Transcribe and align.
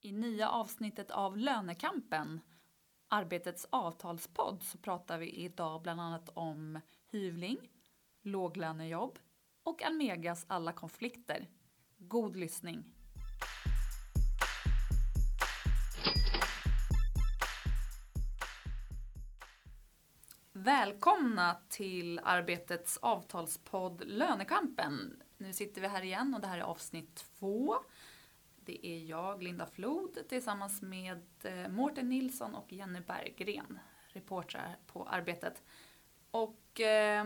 I 0.00 0.12
nya 0.12 0.48
avsnittet 0.48 1.10
av 1.10 1.36
Lönekampen, 1.36 2.40
Arbetets 3.08 3.66
avtalspodd, 3.70 4.62
så 4.62 4.78
pratar 4.78 5.18
vi 5.18 5.30
idag 5.30 5.82
bland 5.82 6.00
annat 6.00 6.28
om 6.34 6.80
hyvling, 7.10 7.58
låglönejobb 8.22 9.18
och 9.62 9.82
Almegas 9.82 10.44
alla 10.48 10.72
konflikter. 10.72 11.48
God 11.96 12.36
lyssning! 12.36 12.84
Välkomna 20.52 21.56
till 21.68 22.18
Arbetets 22.18 22.96
avtalspodd 22.96 24.02
Lönekampen. 24.06 25.22
Nu 25.36 25.52
sitter 25.52 25.80
vi 25.80 25.88
här 25.88 26.02
igen 26.02 26.34
och 26.34 26.40
det 26.40 26.46
här 26.46 26.58
är 26.58 26.62
avsnitt 26.62 27.14
två. 27.38 27.74
Det 28.68 28.86
är 28.86 28.98
jag, 28.98 29.42
Linda 29.42 29.66
Flod, 29.66 30.18
tillsammans 30.28 30.82
med 30.82 31.22
eh, 31.42 31.68
Mårten 31.68 32.08
Nilsson 32.08 32.54
och 32.54 32.72
Jenny 32.72 33.00
Berggren, 33.00 33.78
reportrar 34.08 34.76
på 34.86 35.04
Arbetet. 35.04 35.62
Och 36.30 36.80
eh, 36.80 37.24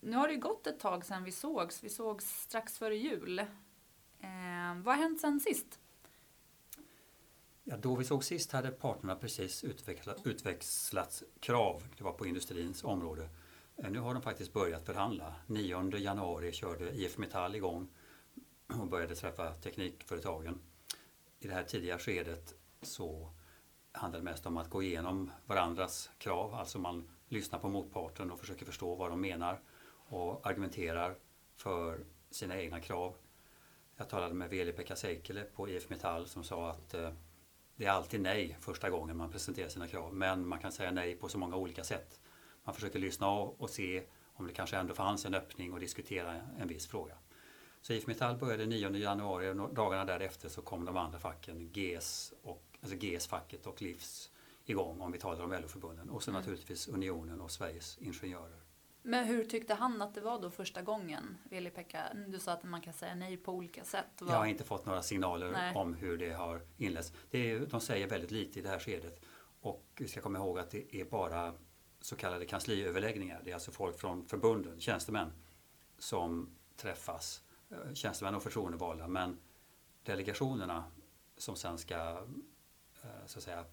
nu 0.00 0.16
har 0.16 0.28
det 0.28 0.36
gått 0.36 0.66
ett 0.66 0.80
tag 0.80 1.04
sedan 1.04 1.24
vi 1.24 1.32
sågs. 1.32 1.84
Vi 1.84 1.88
sågs 1.88 2.42
strax 2.42 2.78
före 2.78 2.96
jul. 2.96 3.38
Eh, 3.38 3.46
vad 4.84 4.94
har 4.94 5.02
hänt 5.02 5.20
sedan 5.20 5.40
sist? 5.40 5.80
Ja, 7.64 7.76
då 7.76 7.96
vi 7.96 8.04
såg 8.04 8.24
sist 8.24 8.52
hade 8.52 8.70
parterna 8.70 9.16
precis 9.16 9.64
utvecklat, 9.64 10.26
utväxlat 10.26 11.22
krav, 11.40 11.82
det 11.98 12.04
var 12.04 12.12
på 12.12 12.26
industrins 12.26 12.84
område. 12.84 13.28
Eh, 13.76 13.90
nu 13.90 13.98
har 13.98 14.14
de 14.14 14.22
faktiskt 14.22 14.52
börjat 14.52 14.86
förhandla. 14.86 15.34
9 15.46 15.96
januari 15.96 16.52
körde 16.52 16.90
IF 16.90 17.18
Metall 17.18 17.56
igång 17.56 17.88
och 18.68 18.86
började 18.86 19.14
träffa 19.14 19.54
teknikföretagen. 19.54 20.58
I 21.38 21.46
det 21.46 21.54
här 21.54 21.64
tidiga 21.64 21.98
skedet 21.98 22.54
så 22.82 23.30
handlar 23.92 24.18
det 24.20 24.24
mest 24.24 24.46
om 24.46 24.56
att 24.56 24.70
gå 24.70 24.82
igenom 24.82 25.30
varandras 25.46 26.10
krav, 26.18 26.54
alltså 26.54 26.78
man 26.78 27.08
lyssnar 27.28 27.58
på 27.58 27.68
motparten 27.68 28.30
och 28.30 28.40
försöker 28.40 28.66
förstå 28.66 28.94
vad 28.94 29.10
de 29.10 29.20
menar 29.20 29.60
och 30.08 30.46
argumenterar 30.46 31.16
för 31.56 32.04
sina 32.30 32.60
egna 32.60 32.80
krav. 32.80 33.16
Jag 33.96 34.08
talade 34.08 34.34
med 34.34 34.50
Veli-Pekka 34.50 34.96
Seikele 34.96 35.44
på 35.44 35.68
IF 35.68 35.90
Metall 35.90 36.26
som 36.26 36.44
sa 36.44 36.70
att 36.70 36.94
eh, 36.94 37.12
det 37.76 37.86
är 37.86 37.90
alltid 37.90 38.20
nej 38.20 38.56
första 38.60 38.90
gången 38.90 39.16
man 39.16 39.30
presenterar 39.30 39.68
sina 39.68 39.88
krav 39.88 40.14
men 40.14 40.48
man 40.48 40.58
kan 40.58 40.72
säga 40.72 40.90
nej 40.90 41.16
på 41.16 41.28
så 41.28 41.38
många 41.38 41.56
olika 41.56 41.84
sätt. 41.84 42.20
Man 42.64 42.74
försöker 42.74 42.98
lyssna 42.98 43.26
av 43.26 43.48
och 43.48 43.70
se 43.70 44.04
om 44.34 44.46
det 44.46 44.52
kanske 44.52 44.76
ändå 44.76 44.94
fanns 44.94 45.24
en 45.24 45.34
öppning 45.34 45.72
och 45.72 45.80
diskutera 45.80 46.34
en 46.58 46.68
viss 46.68 46.86
fråga. 46.86 47.14
Så 47.86 47.92
IF 47.92 48.06
Metall 48.06 48.36
började 48.36 48.66
9 48.66 48.96
januari 48.96 49.50
och 49.50 49.74
dagarna 49.74 50.04
därefter 50.04 50.48
så 50.48 50.62
kom 50.62 50.84
de 50.84 50.96
andra 50.96 51.18
facken, 51.18 51.70
GS, 51.72 52.32
och, 52.42 52.64
alltså 52.80 52.96
GS-facket 52.96 53.66
och 53.66 53.82
LIFS 53.82 54.30
igång 54.64 55.00
om 55.00 55.12
vi 55.12 55.18
talar 55.18 55.44
om 55.44 55.52
LO-förbunden 55.52 56.10
och 56.10 56.22
så 56.22 56.30
mm. 56.30 56.40
naturligtvis 56.40 56.88
Unionen 56.88 57.40
och 57.40 57.50
Sveriges 57.50 57.98
Ingenjörer. 57.98 58.60
Men 59.02 59.24
hur 59.24 59.44
tyckte 59.44 59.74
han 59.74 60.02
att 60.02 60.14
det 60.14 60.20
var 60.20 60.40
då 60.40 60.50
första 60.50 60.82
gången, 60.82 61.38
Veli-Pekka? 61.50 62.02
Du 62.28 62.38
sa 62.38 62.52
att 62.52 62.64
man 62.64 62.80
kan 62.80 62.92
säga 62.92 63.14
nej 63.14 63.36
på 63.36 63.52
olika 63.52 63.84
sätt. 63.84 64.06
Vad... 64.18 64.30
Jag 64.30 64.38
har 64.38 64.46
inte 64.46 64.64
fått 64.64 64.86
några 64.86 65.02
signaler 65.02 65.50
nej. 65.50 65.74
om 65.74 65.94
hur 65.94 66.18
det 66.18 66.32
har 66.32 66.60
inletts. 66.76 67.12
Det 67.30 67.50
är, 67.50 67.66
de 67.66 67.80
säger 67.80 68.08
väldigt 68.08 68.30
lite 68.30 68.58
i 68.58 68.62
det 68.62 68.68
här 68.68 68.78
skedet 68.78 69.20
och 69.60 69.86
vi 69.96 70.08
ska 70.08 70.20
komma 70.20 70.38
ihåg 70.38 70.58
att 70.58 70.70
det 70.70 70.96
är 70.96 71.04
bara 71.04 71.54
så 72.00 72.16
kallade 72.16 72.46
kansliöverläggningar. 72.46 73.40
Det 73.44 73.50
är 73.50 73.54
alltså 73.54 73.72
folk 73.72 73.98
från 73.98 74.26
förbunden, 74.26 74.80
tjänstemän, 74.80 75.32
som 75.98 76.56
träffas 76.76 77.43
Eh, 77.68 77.94
tjänstemän 77.94 78.34
och 78.34 78.42
förtroendevalda 78.42 79.08
men 79.08 79.38
delegationerna 80.02 80.84
som 81.36 81.56
sen 81.56 81.78
ska 81.78 81.96
eh, 83.02 83.26
så 83.26 83.38
att 83.38 83.44
säga, 83.44 83.64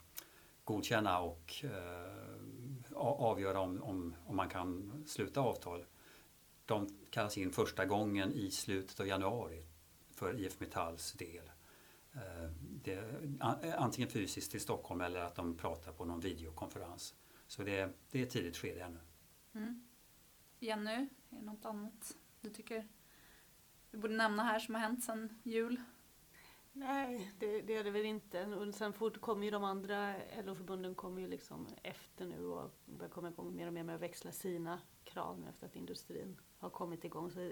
godkänna 0.64 1.20
och 1.20 1.64
eh, 1.64 2.96
avgöra 2.96 3.60
om, 3.60 3.84
om, 3.84 4.16
om 4.26 4.36
man 4.36 4.50
kan 4.50 5.04
sluta 5.08 5.42
avtal. 5.42 5.86
De 6.66 6.90
kallas 7.10 7.38
in 7.38 7.52
första 7.52 7.86
gången 7.86 8.32
i 8.32 8.52
slutet 8.52 9.00
av 9.00 9.08
januari 9.08 9.66
för 10.12 10.40
IF 10.40 10.60
Metalls 10.60 11.14
del. 11.14 11.52
Det, 12.60 13.04
antingen 13.78 14.10
fysiskt 14.10 14.52
till 14.52 14.62
Stockholm 14.62 15.02
eller 15.02 15.20
att 15.20 15.36
de 15.36 15.58
pratar 15.58 15.92
på 15.92 16.06
någon 16.06 16.20
videokonferens. 16.20 17.16
Så 17.48 17.64
det, 17.64 17.90
det 18.12 18.20
är 18.20 18.24
ett 18.24 18.30
tidigt 18.30 18.58
skede 18.58 18.82
ännu. 18.82 19.00
Mm. 19.54 19.88
Jenny, 20.60 20.92
är 20.92 21.08
det 21.30 21.42
något 21.42 21.66
annat 21.66 22.16
du 22.42 22.50
tycker 22.50 22.88
vi 23.92 23.98
borde 23.98 24.16
nämna 24.16 24.44
här 24.44 24.60
som 24.60 24.76
har 24.76 24.82
hänt 24.82 25.04
sedan 25.04 25.40
jul? 25.44 25.82
Nej, 26.74 27.32
det, 27.40 27.62
det 27.62 27.76
är 27.76 27.84
det 27.84 27.92
väl 27.92 28.06
inte. 28.06 28.46
Och 28.46 28.76
sen 28.76 28.94
fort 28.94 29.22
kommer 29.22 29.46
ju 29.46 29.52
de 29.52 29.64
andra 29.64 30.16
LO-förbunden 30.44 30.96
kommer 30.96 31.22
ju 31.22 31.28
liksom 31.28 31.68
efter 31.84 32.26
nu 32.26 32.46
och 32.46 32.72
börjar 32.86 33.10
komma 33.10 33.30
igång 33.30 33.56
mer 33.56 33.68
och 33.68 33.74
mer 33.74 33.84
med 33.84 33.96
att 33.96 34.02
växla 34.02 34.32
sina 34.32 34.80
krav 35.04 35.40
nu 35.40 35.50
efter 35.50 35.66
att 35.66 35.76
industrin 35.76 36.40
har 36.58 36.70
kommit 36.70 37.06
igång. 37.06 37.32
Så 37.32 37.52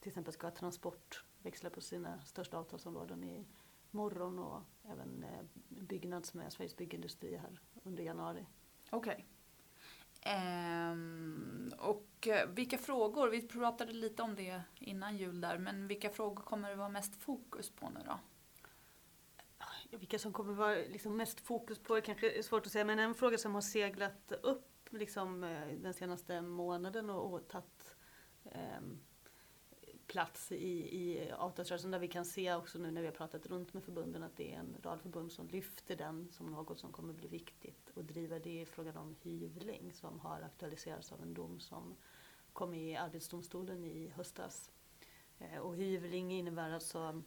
till 0.00 0.08
exempel 0.08 0.32
ska 0.32 0.50
Transport 0.50 1.24
växla 1.42 1.70
på 1.70 1.80
sina 1.80 2.20
största 2.20 2.58
avtalsområden 2.58 3.24
i 3.24 3.46
morgon 3.90 4.38
och 4.38 4.62
även 4.84 5.24
eh, 5.24 5.44
Byggnads 5.68 6.34
med 6.34 6.52
Sveriges 6.52 6.76
Byggindustri 6.76 7.36
här 7.36 7.60
under 7.82 8.02
januari. 8.02 8.46
Okej. 8.90 9.12
Okay. 9.12 9.24
Ehm, 10.20 11.72
och 11.78 12.28
eh, 12.28 12.48
vilka 12.48 12.78
frågor, 12.78 13.28
vi 13.28 13.48
pratade 13.48 13.92
lite 13.92 14.22
om 14.22 14.34
det 14.34 14.62
innan 14.78 15.16
jul 15.16 15.40
där, 15.40 15.58
men 15.58 15.88
vilka 15.88 16.10
frågor 16.10 16.42
kommer 16.42 16.70
det 16.70 16.76
vara 16.76 16.88
mest 16.88 17.22
fokus 17.22 17.70
på 17.70 17.90
nu 17.90 18.00
då? 18.06 18.18
Vilka 19.90 20.18
som 20.18 20.32
kommer 20.32 20.52
vara 20.52 20.74
liksom 20.74 21.16
mest 21.16 21.40
fokus 21.40 21.78
på 21.78 21.96
är 21.96 22.00
kanske 22.00 22.42
svårt 22.42 22.66
att 22.66 22.72
säga, 22.72 22.84
men 22.84 22.98
en 22.98 23.14
fråga 23.14 23.38
som 23.38 23.54
har 23.54 23.60
seglat 23.60 24.32
upp 24.42 24.88
liksom, 24.90 25.44
eh, 25.44 25.68
den 25.68 25.94
senaste 25.94 26.40
månaden 26.40 27.10
och, 27.10 27.34
och 27.34 27.48
tagit 27.48 27.96
eh, 28.44 28.80
plats 30.08 30.52
i, 30.52 30.56
i 31.02 31.30
avtalsrörelsen 31.32 31.90
där 31.90 31.98
vi 31.98 32.08
kan 32.08 32.24
se 32.24 32.54
också 32.54 32.78
nu 32.78 32.90
när 32.90 33.00
vi 33.00 33.06
har 33.06 33.14
pratat 33.14 33.46
runt 33.46 33.74
med 33.74 33.84
förbunden 33.84 34.22
att 34.22 34.36
det 34.36 34.54
är 34.54 34.58
en 34.58 34.76
rad 34.82 35.00
förbund 35.00 35.32
som 35.32 35.48
lyfter 35.48 35.96
den 35.96 36.28
som 36.32 36.46
något 36.46 36.78
som 36.78 36.92
kommer 36.92 37.12
bli 37.12 37.28
viktigt 37.28 37.90
och 37.94 38.04
driver 38.04 38.40
det 38.40 38.60
i 38.60 38.66
frågan 38.66 38.96
om 38.96 39.16
hyvling 39.22 39.92
som 39.92 40.20
har 40.20 40.40
aktualiserats 40.40 41.12
av 41.12 41.22
en 41.22 41.34
dom 41.34 41.60
som 41.60 41.96
kom 42.52 42.74
i 42.74 42.96
Arbetsdomstolen 42.96 43.84
i 43.84 44.08
höstas. 44.08 44.70
Eh, 45.38 45.58
och 45.58 45.76
hyvling 45.76 46.32
innebär 46.32 46.70
alltså 46.70 47.22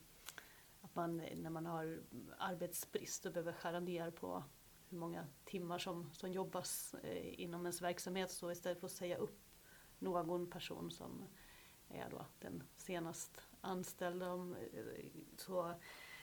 att 0.81 0.95
man 0.95 1.17
när 1.35 1.49
man 1.49 1.65
har 1.65 2.01
arbetsbrist 2.37 3.25
och 3.25 3.33
behöver 3.33 3.53
skära 3.53 3.79
ner 3.79 4.11
på 4.11 4.43
hur 4.89 4.97
många 4.97 5.27
timmar 5.45 5.79
som, 5.79 6.09
som 6.13 6.31
jobbas 6.31 6.95
eh, 7.03 7.41
inom 7.41 7.61
ens 7.61 7.81
verksamhet 7.81 8.31
så 8.31 8.51
istället 8.51 8.79
för 8.79 8.87
att 8.87 8.91
säga 8.91 9.17
upp 9.17 9.39
någon 9.99 10.49
person 10.49 10.91
som 10.91 11.27
är 11.93 12.09
då 12.09 12.25
den 12.39 12.63
senast 12.77 13.41
anställda 13.61 14.25
eh, 14.25 15.05
så 15.37 15.69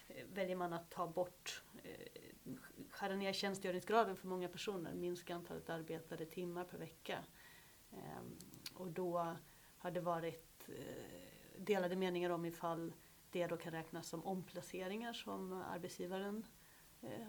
eh, 0.08 0.26
väljer 0.32 0.56
man 0.56 0.72
att 0.72 0.90
ta 0.90 1.06
bort, 1.06 1.62
eh, 1.82 2.54
skära 2.90 3.16
ner 3.16 3.32
tjänstgöringsgraden 3.32 4.16
för 4.16 4.28
många 4.28 4.48
personer, 4.48 4.94
minska 4.94 5.34
antalet 5.34 5.70
arbetade 5.70 6.26
timmar 6.26 6.64
per 6.64 6.78
vecka. 6.78 7.18
Ehm, 7.92 8.36
och 8.74 8.88
då 8.88 9.36
har 9.78 9.90
det 9.90 10.00
varit 10.00 10.68
delade 11.56 11.96
meningar 11.96 12.30
om 12.30 12.44
ifall 12.44 12.92
det 13.30 13.46
då 13.46 13.56
kan 13.56 13.72
räknas 13.72 14.08
som 14.08 14.24
omplaceringar 14.24 15.12
som 15.12 15.52
arbetsgivaren 15.52 16.46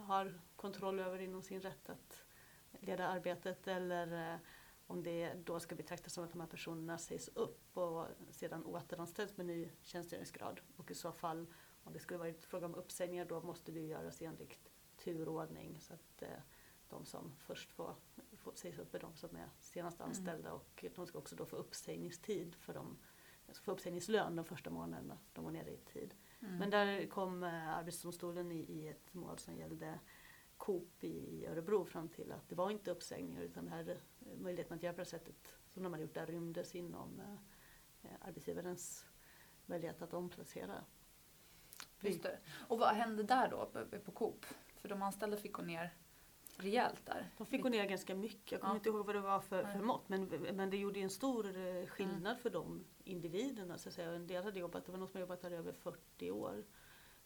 har 0.06 0.41
kontroll 0.56 1.00
över 1.00 1.19
inom 1.19 1.41
sin 1.41 1.61
rätt 1.61 1.89
att 1.89 2.23
leda 2.79 3.07
arbetet 3.07 3.67
eller 3.67 4.39
om 4.89 5.03
det 5.03 5.33
då 5.45 5.59
ska 5.59 5.75
betraktas 5.75 6.13
som 6.13 6.23
att 6.23 6.31
de 6.31 6.39
här 6.39 6.47
personerna 6.47 6.97
sägs 6.97 7.27
upp 7.27 7.77
och 7.77 8.07
sedan 8.31 8.66
återanställs 8.66 9.38
med 9.38 9.45
ny 9.45 9.69
tjänstgöringsgrad. 9.81 10.59
Och 10.75 10.91
i 10.91 10.94
så 10.94 11.11
fall, 11.11 11.45
om 11.83 11.94
det 11.94 12.00
skulle 12.00 12.17
varit 12.17 12.45
fråga 12.45 12.66
om 12.66 12.75
uppsägningar, 12.75 13.25
då 13.25 13.41
måste 13.41 13.72
det 13.72 13.79
göras 13.79 14.22
enligt 14.22 14.72
turordning. 14.97 15.80
Så 15.80 15.94
att 15.94 16.21
eh, 16.21 16.39
de 16.88 17.06
som 17.06 17.36
först 17.38 17.71
får, 17.71 17.95
får 18.38 18.53
sägas 18.56 18.80
upp 18.80 18.95
är 18.95 19.00
de 19.00 19.15
som 19.15 19.36
är 19.36 19.50
senast 19.59 20.00
mm. 20.00 20.09
anställda 20.09 20.50
mm. 20.50 20.62
och 20.62 20.86
de 20.95 21.07
ska 21.07 21.18
också 21.18 21.35
då 21.35 21.45
få 21.45 21.56
uppsägningstid 21.56 22.56
för 22.56 22.74
dem, 22.74 22.97
alltså 23.47 23.63
få 23.63 23.71
uppsägningslön 23.71 24.35
de 24.35 24.45
första 24.45 24.69
månaderna 24.69 25.18
de 25.33 25.44
var 25.44 25.51
nere 25.51 25.69
i 25.69 25.77
tid. 25.77 26.15
Mm. 26.39 26.57
Men 26.57 26.69
där 26.69 27.07
kom 27.07 27.44
eh, 27.44 27.77
Arbetsdomstolen 27.77 28.51
i, 28.51 28.59
i 28.59 28.88
ett 28.88 29.13
mål 29.13 29.38
som 29.38 29.56
gällde 29.56 30.00
Coop 30.59 31.03
i 31.03 31.45
Örebro 31.45 31.85
fram 31.85 32.09
till 32.09 32.31
att 32.31 32.50
det 32.50 32.56
var 32.56 32.71
inte 32.71 32.91
uppsägningar 32.91 33.41
utan 33.41 33.65
det 33.65 33.71
här, 33.71 33.89
eh, 33.89 34.38
möjligheten 34.38 34.77
att 34.77 34.83
göra 34.83 34.94
på 34.94 35.00
det 35.00 35.06
sättet 35.06 35.56
som 35.73 35.83
de 35.83 35.94
hade 35.94 36.03
gjort 36.03 36.13
där 36.13 36.25
rymdes 36.25 36.75
inom 36.75 37.21
eh, 38.03 38.09
arbetsgivarens 38.21 39.06
möjlighet 39.65 40.01
att 40.01 40.13
omplacera. 40.13 40.83
Just 42.00 42.23
det. 42.23 42.39
Och 42.67 42.79
vad 42.79 42.95
hände 42.95 43.23
där 43.23 43.50
då 43.50 43.71
på 44.06 44.11
Coop? 44.11 44.45
För 44.75 44.89
de 44.89 45.01
anställda 45.01 45.38
fick 45.38 45.53
gå 45.53 45.61
ner 45.61 45.94
rejält 46.57 47.06
där. 47.06 47.29
De 47.38 47.45
fick 47.45 47.61
gå 47.61 47.69
ner 47.69 47.85
ganska 47.85 48.15
mycket. 48.15 48.51
Jag 48.51 48.61
kommer 48.61 48.73
ja. 48.73 48.77
inte 48.77 48.89
ihåg 48.89 49.06
vad 49.06 49.15
det 49.15 49.21
var 49.21 49.39
för, 49.39 49.63
för 49.63 49.79
mått 49.79 50.09
men, 50.09 50.25
men 50.25 50.69
det 50.69 50.77
gjorde 50.77 51.00
en 51.00 51.09
stor 51.09 51.57
eh, 51.57 51.85
skillnad 51.85 52.31
mm. 52.31 52.38
för 52.38 52.50
de 52.50 52.85
individerna. 53.03 53.77
Så 53.77 53.89
att 53.89 53.95
säga. 53.95 54.11
En 54.11 54.27
del 54.27 54.44
hade 54.44 54.59
jobbat, 54.59 54.85
det 54.85 54.91
var 54.91 55.00
någon 55.00 55.07
som 55.07 55.13
hade 55.13 55.23
jobbat 55.23 55.41
där 55.41 55.51
över 55.51 55.71
40 55.71 56.31
år. 56.31 56.65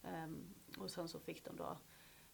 Ehm, 0.03 0.53
och 0.77 0.91
sen 0.91 1.07
så 1.07 1.19
fick 1.19 1.45
de 1.45 1.57
då 1.57 1.77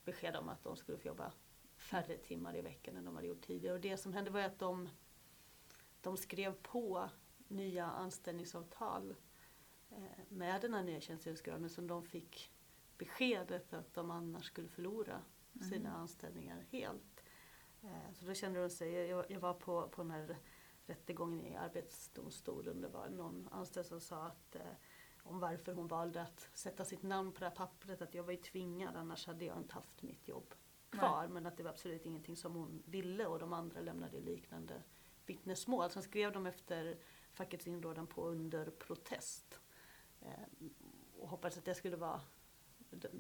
besked 0.06 0.36
om 0.36 0.50
att 0.50 0.64
de 0.64 0.78
skulle 0.78 0.98
få 0.98 1.08
jobba 1.08 1.32
färre 1.76 2.18
timmar 2.18 2.56
i 2.56 2.62
veckan 2.62 2.98
än 2.98 3.06
de 3.06 3.16
hade 3.16 3.28
gjort 3.28 3.42
tidigare. 3.42 3.76
Och 3.76 3.82
det 3.82 3.98
som 3.98 4.14
hände 4.14 4.32
var 4.32 4.42
att 4.42 4.60
de, 4.60 4.90
de 6.02 6.18
skrev 6.18 6.54
på 6.62 7.10
nya 7.48 7.86
anställningsavtal 7.86 9.16
eh, 9.90 10.02
med 10.30 10.62
den 10.62 10.74
här 10.74 10.84
nya 10.84 11.02
tjänstgöringsgraden 11.02 11.70
som 11.70 11.88
de 11.88 12.04
fick 12.04 12.52
beskedet 12.98 13.74
att 13.74 13.94
de 13.94 14.12
annars 14.12 14.46
skulle 14.46 14.68
förlora 14.68 15.22
sina 15.70 15.90
Mm. 15.90 16.02
anställningar 16.02 16.66
helt. 16.70 17.24
Eh, 17.84 18.14
Så 18.14 18.26
då 18.26 18.34
kände 18.34 18.62
de 18.62 18.70
sig, 18.70 18.94
jag, 18.94 19.32
jag 19.32 19.40
var 19.40 19.54
på, 19.54 19.90
på 19.90 20.02
den 20.02 20.12
här 20.12 20.38
rättegången 20.86 21.46
i 21.46 21.56
Arbetsdomstolen, 21.56 22.82
det 22.82 22.88
var 22.88 23.10
någon 23.10 23.48
anställd 23.52 23.86
som 23.88 24.02
sa 24.02 24.24
att 24.26 24.56
eh, 24.56 24.62
om 25.30 25.40
varför 25.40 25.74
hon 25.74 25.88
valde 25.88 26.22
att 26.22 26.50
sätta 26.54 26.86
sitt 26.86 27.04
namn 27.04 27.32
på 27.32 27.40
det 27.40 27.46
här 27.46 27.56
pappret, 27.56 28.02
att 28.02 28.14
jag 28.14 28.24
var 28.24 28.32
ju 28.32 28.38
tvingad, 28.38 28.96
annars 28.96 29.28
hade 29.28 29.46
jag 29.46 29.58
inte 29.58 29.74
haft 29.74 30.02
mitt 30.02 30.28
jobb 30.28 30.54
kvar. 30.90 31.28
Men 31.28 31.46
att 31.46 31.58
det 31.58 31.64
var 31.64 31.70
absolut 31.70 32.06
ingenting 32.06 32.36
som 32.36 32.56
hon 32.56 32.84
ville 32.86 33.26
och 33.26 33.40
de 33.40 33.54
andra 33.54 33.82
lämnade 33.82 34.20
liknande 34.20 34.84
vittnesmål. 35.26 35.90
Sen 35.90 36.04
skrev 36.04 36.32
de 36.32 36.46
efter 36.46 36.98
fackets 37.34 37.68
inrådan 37.68 38.08
på 38.08 38.28
under 38.28 38.66
protest. 38.66 39.60
Eh, 40.22 40.68
och 41.20 41.30
hoppades 41.30 41.58
att 41.58 41.66
det 41.66 41.76
skulle 41.76 41.96
vara 41.96 42.22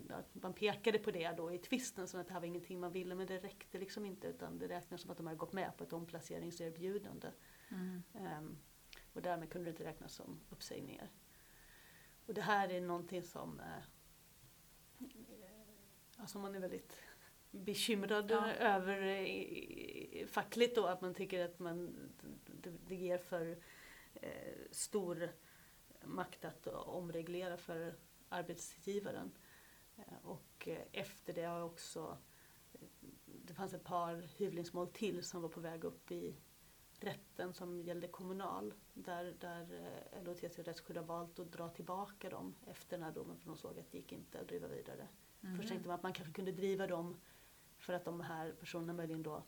att 0.10 0.36
man 0.36 0.54
pekade 0.54 1.00
på 1.00 1.12
det 1.12 1.32
då 1.38 1.52
i 1.52 1.58
tvisten 1.58 2.08
som 2.08 2.20
att 2.20 2.28
det 2.28 2.34
här 2.34 2.40
var 2.40 2.48
ingenting 2.48 2.80
man 2.80 2.92
ville 2.92 3.16
men 3.16 3.28
det 3.28 3.38
räckte 3.38 3.78
liksom 3.78 4.06
inte 4.06 4.28
utan 4.28 4.60
det 4.60 4.68
räknades 4.68 5.02
som 5.02 5.12
att 5.12 5.18
de 5.18 5.26
hade 5.26 5.38
gått 5.38 5.54
med 5.54 5.78
på 5.78 5.84
ett 5.84 5.94
omplaceringserbjudande. 5.94 7.28
Mm. 7.70 8.04
Ehm, 8.14 8.58
och 9.14 9.22
därmed 9.22 9.50
kunde 9.50 9.66
det 9.66 9.70
inte 9.70 9.84
räknas 9.84 10.14
som 10.14 10.40
uppsägningar. 10.50 11.12
Och 12.30 12.36
det 12.36 12.42
här 12.42 12.70
är 12.70 12.82
någonting 12.82 13.24
som 13.24 13.62
alltså 16.18 16.40
man 16.40 16.56
är 16.56 16.60
väldigt 16.60 17.02
bekymrad 17.52 18.32
Ja. 18.32 18.52
över 18.52 19.02
eh, 19.02 20.28
fackligt 20.28 20.76
då 20.76 20.86
att 20.86 21.02
man 21.02 21.14
tycker 21.14 21.46
att 21.46 21.60
man, 21.60 21.96
det, 22.46 22.70
det 22.88 22.96
ger 22.96 23.18
för 23.18 23.58
eh, 24.14 24.54
stor 24.72 25.32
makt 26.04 26.46
att 26.46 26.68
omreglera 26.68 27.58
för 27.58 27.96
arbetsgivaren. 28.30 29.32
Eh, 29.98 30.18
och 30.24 30.68
eh, 30.68 30.82
efter 30.92 31.34
det 31.34 31.44
har 31.44 31.62
också 31.62 32.18
det 33.26 33.54
fanns 33.54 33.74
ett 33.74 33.84
par 33.84 34.30
hyvlingsmål 34.38 34.88
till 34.88 35.24
som 35.24 35.42
var 35.42 35.50
på 35.50 35.60
väg 35.60 35.84
upp 35.84 36.12
i 36.12 36.36
rätten 37.00 37.54
som 37.54 37.82
gällde 37.82 38.08
kommunal. 38.08 38.74
Där, 38.94 39.36
där 39.40 39.62
eh, 40.14 40.24
LO-TCO 40.24 40.64
Rättsskydd 40.64 40.98
har 40.98 41.04
valt 41.04 41.40
att 41.40 41.52
dra 41.52 41.70
tillbaka 41.70 42.30
dem 42.30 42.56
efter 42.68 42.98
den 42.98 43.04
här 43.04 43.12
domen 43.12 43.38
för 43.38 43.46
de 43.46 43.58
såg 43.58 43.80
att 43.80 43.92
det 43.92 43.98
gick 43.98 44.12
inte 44.12 44.40
att 44.40 44.48
driva 44.48 44.68
vidare. 44.68 45.08
Mhm. 45.42 45.58
Först 45.58 45.70
tänkte 45.70 45.88
man 45.88 45.96
att 45.96 46.04
man 46.04 46.14
kanske 46.14 46.34
kunde 46.34 46.52
driva 46.52 46.88
dem 46.88 47.20
för 47.78 47.94
att 47.94 48.06
de 48.06 48.22
här 48.22 48.52
personerna 48.52 48.94
möjligen 48.94 49.24
då 49.24 49.44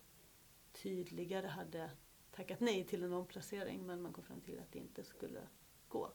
tydligare 0.72 1.46
hade 1.46 1.90
tackat 2.30 2.60
nej 2.60 2.84
till 2.84 3.02
en 3.02 3.12
omplacering 3.12 3.86
men 3.86 4.02
man 4.02 4.12
kom 4.12 4.24
fram 4.24 4.40
till 4.40 4.58
att 4.60 4.72
det 4.72 4.78
inte 4.78 5.04
skulle 5.04 5.40
gå. 5.88 6.12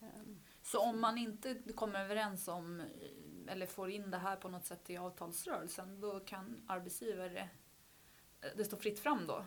Ehm, 0.00 0.40
Så 0.62 0.80
om 0.80 1.00
man 1.00 1.18
inte 1.18 1.62
kommer 1.74 2.04
överens 2.04 2.48
om 2.48 2.82
eller 3.46 3.66
får 3.66 3.90
in 3.90 4.10
det 4.10 4.18
här 4.18 4.36
på 4.36 4.48
något 4.48 4.64
sätt 4.64 4.90
i 4.90 4.96
avtalsrörelsen 4.96 6.00
då 6.00 6.20
kan 6.20 6.62
arbetsgivare, 6.66 7.50
det 8.56 8.64
står 8.64 8.76
fritt 8.76 9.00
fram 9.00 9.26
då? 9.26 9.44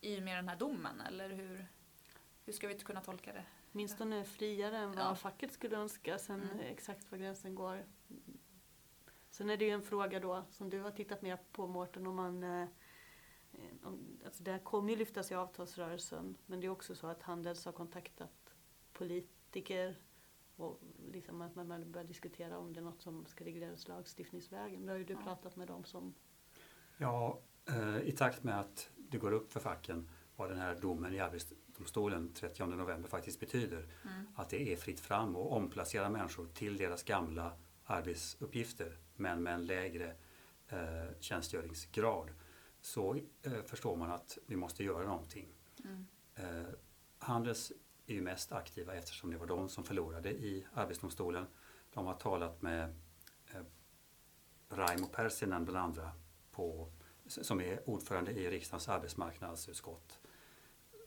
I 0.00 0.18
och 0.18 0.22
med 0.22 0.38
den 0.38 0.48
här 0.48 0.56
domen 0.56 1.00
eller 1.00 1.28
hur, 1.28 1.66
hur 2.44 2.52
ska 2.52 2.68
vi 2.68 2.78
kunna 2.78 3.00
tolka 3.00 3.32
det? 3.32 3.44
Åtminstone 3.72 4.24
friare 4.24 4.76
än 4.78 4.88
vad 4.92 5.04
Ja. 5.04 5.14
facket 5.14 5.52
skulle 5.52 5.76
önska. 5.76 6.18
Sen 6.18 6.42
Mm. 6.42 6.58
exakt 6.60 7.10
var 7.10 7.18
gränsen 7.18 7.54
går. 7.54 7.84
Sen 9.30 9.50
är 9.50 9.56
det 9.56 9.64
ju 9.64 9.70
en 9.70 9.82
fråga 9.82 10.20
då 10.20 10.44
som 10.50 10.70
du 10.70 10.80
har 10.80 10.90
tittat 10.90 11.22
mer 11.22 11.38
på 11.52 11.66
Mårten 11.66 12.06
om 12.06 12.16
man 12.16 12.42
eh, 12.42 12.68
om, 13.82 14.18
alltså 14.24 14.42
det 14.42 14.50
här 14.52 14.58
kommer 14.58 14.90
ju 14.90 14.96
lyftas 14.96 15.30
i 15.30 15.34
avtalsrörelsen 15.34 16.36
men 16.46 16.60
det 16.60 16.66
är 16.66 16.70
också 16.70 16.94
så 16.94 17.06
att 17.06 17.22
Handels 17.22 17.64
har 17.64 17.72
kontaktat 17.72 18.54
politiker 18.92 19.98
och 20.56 20.80
liksom 21.12 21.42
att 21.42 21.54
man 21.54 21.92
börjar 21.92 22.06
diskutera 22.06 22.58
om 22.58 22.72
det 22.72 22.80
är 22.80 22.84
något 22.84 23.02
som 23.02 23.26
ska 23.26 23.44
regleras 23.44 23.88
lagstiftningsvägen. 23.88 24.86
Då 24.86 24.92
har 24.92 24.98
ju 24.98 25.04
du 25.04 25.12
Ja. 25.14 25.20
pratat 25.24 25.56
med 25.56 25.68
dem 25.68 25.84
som 25.84 26.14
Ja, 26.98 27.40
eh, 27.68 27.98
i 27.98 28.12
takt 28.12 28.42
med 28.44 28.60
att 28.60 28.90
det 29.10 29.18
går 29.18 29.32
upp 29.32 29.52
för 29.52 29.60
facken 29.60 30.08
vad 30.36 30.48
den 30.48 30.58
här 30.58 30.74
domen 30.74 31.14
i 31.14 31.20
Arbetsdomstolen 31.20 32.32
30 32.32 32.66
november 32.66 33.08
faktiskt 33.08 33.40
betyder, 33.40 33.78
Mm. 34.04 34.26
att 34.34 34.50
det 34.50 34.72
är 34.72 34.76
fritt 34.76 35.00
fram 35.00 35.36
och 35.36 35.52
omplacera 35.56 36.08
människor 36.10 36.46
till 36.54 36.76
deras 36.76 37.02
gamla 37.02 37.52
arbetsuppgifter 37.84 38.98
men 39.16 39.42
med 39.42 39.54
en 39.54 39.66
lägre 39.66 40.14
eh, 40.68 41.10
tjänstgöringsgrad, 41.20 42.30
så 42.80 43.14
eh, 43.42 43.62
förstår 43.66 43.96
man 43.96 44.10
att 44.10 44.38
vi 44.46 44.56
måste 44.56 44.84
göra 44.84 45.06
någonting. 45.06 45.48
Mm. 45.84 46.06
Eh, 46.34 46.68
Handels 47.18 47.72
är 48.06 48.14
ju 48.14 48.22
mest 48.22 48.52
aktiva 48.52 48.94
eftersom 48.94 49.30
det 49.30 49.36
var 49.36 49.46
de 49.46 49.68
som 49.68 49.84
förlorade 49.84 50.30
i 50.30 50.66
Arbetsdomstolen. 50.74 51.46
De 51.94 52.06
har 52.06 52.14
talat 52.14 52.62
med 52.62 52.94
eh, 53.54 53.62
Raimo 54.68 55.06
Pärssinen 55.06 55.64
bland 55.64 55.78
andra 55.84 56.10
på, 56.50 56.92
som 57.26 57.60
är 57.60 57.88
ordförande 57.88 58.30
i 58.32 58.50
riksdagens 58.50 58.88
arbetsmarknadsutskott 58.88 60.18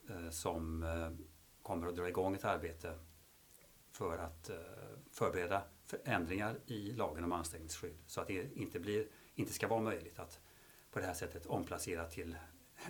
eh, 0.10 0.30
som 0.30 0.84
eh, 0.84 1.12
kommer 1.62 1.88
att 1.88 1.96
dra 1.96 2.10
igång 2.10 2.36
ett 2.36 2.46
arbete 2.46 3.00
för 3.92 4.18
att 4.18 4.50
eh, 4.50 4.56
förbereda 5.12 5.64
förändringar 5.86 6.60
i 6.66 6.92
lagen 6.92 7.24
om 7.24 7.32
anställningsskydd 7.32 7.98
så 8.06 8.22
att 8.22 8.28
det 8.28 8.58
inte, 8.58 8.80
blir, 8.80 9.08
inte 9.36 9.54
ska 9.54 9.68
vara 9.68 9.82
möjligt 9.82 10.20
att 10.20 10.40
på 10.92 11.00
det 11.00 11.06
här 11.06 11.14
sättet 11.14 11.46
omplacera 11.46 12.06
till 12.06 12.36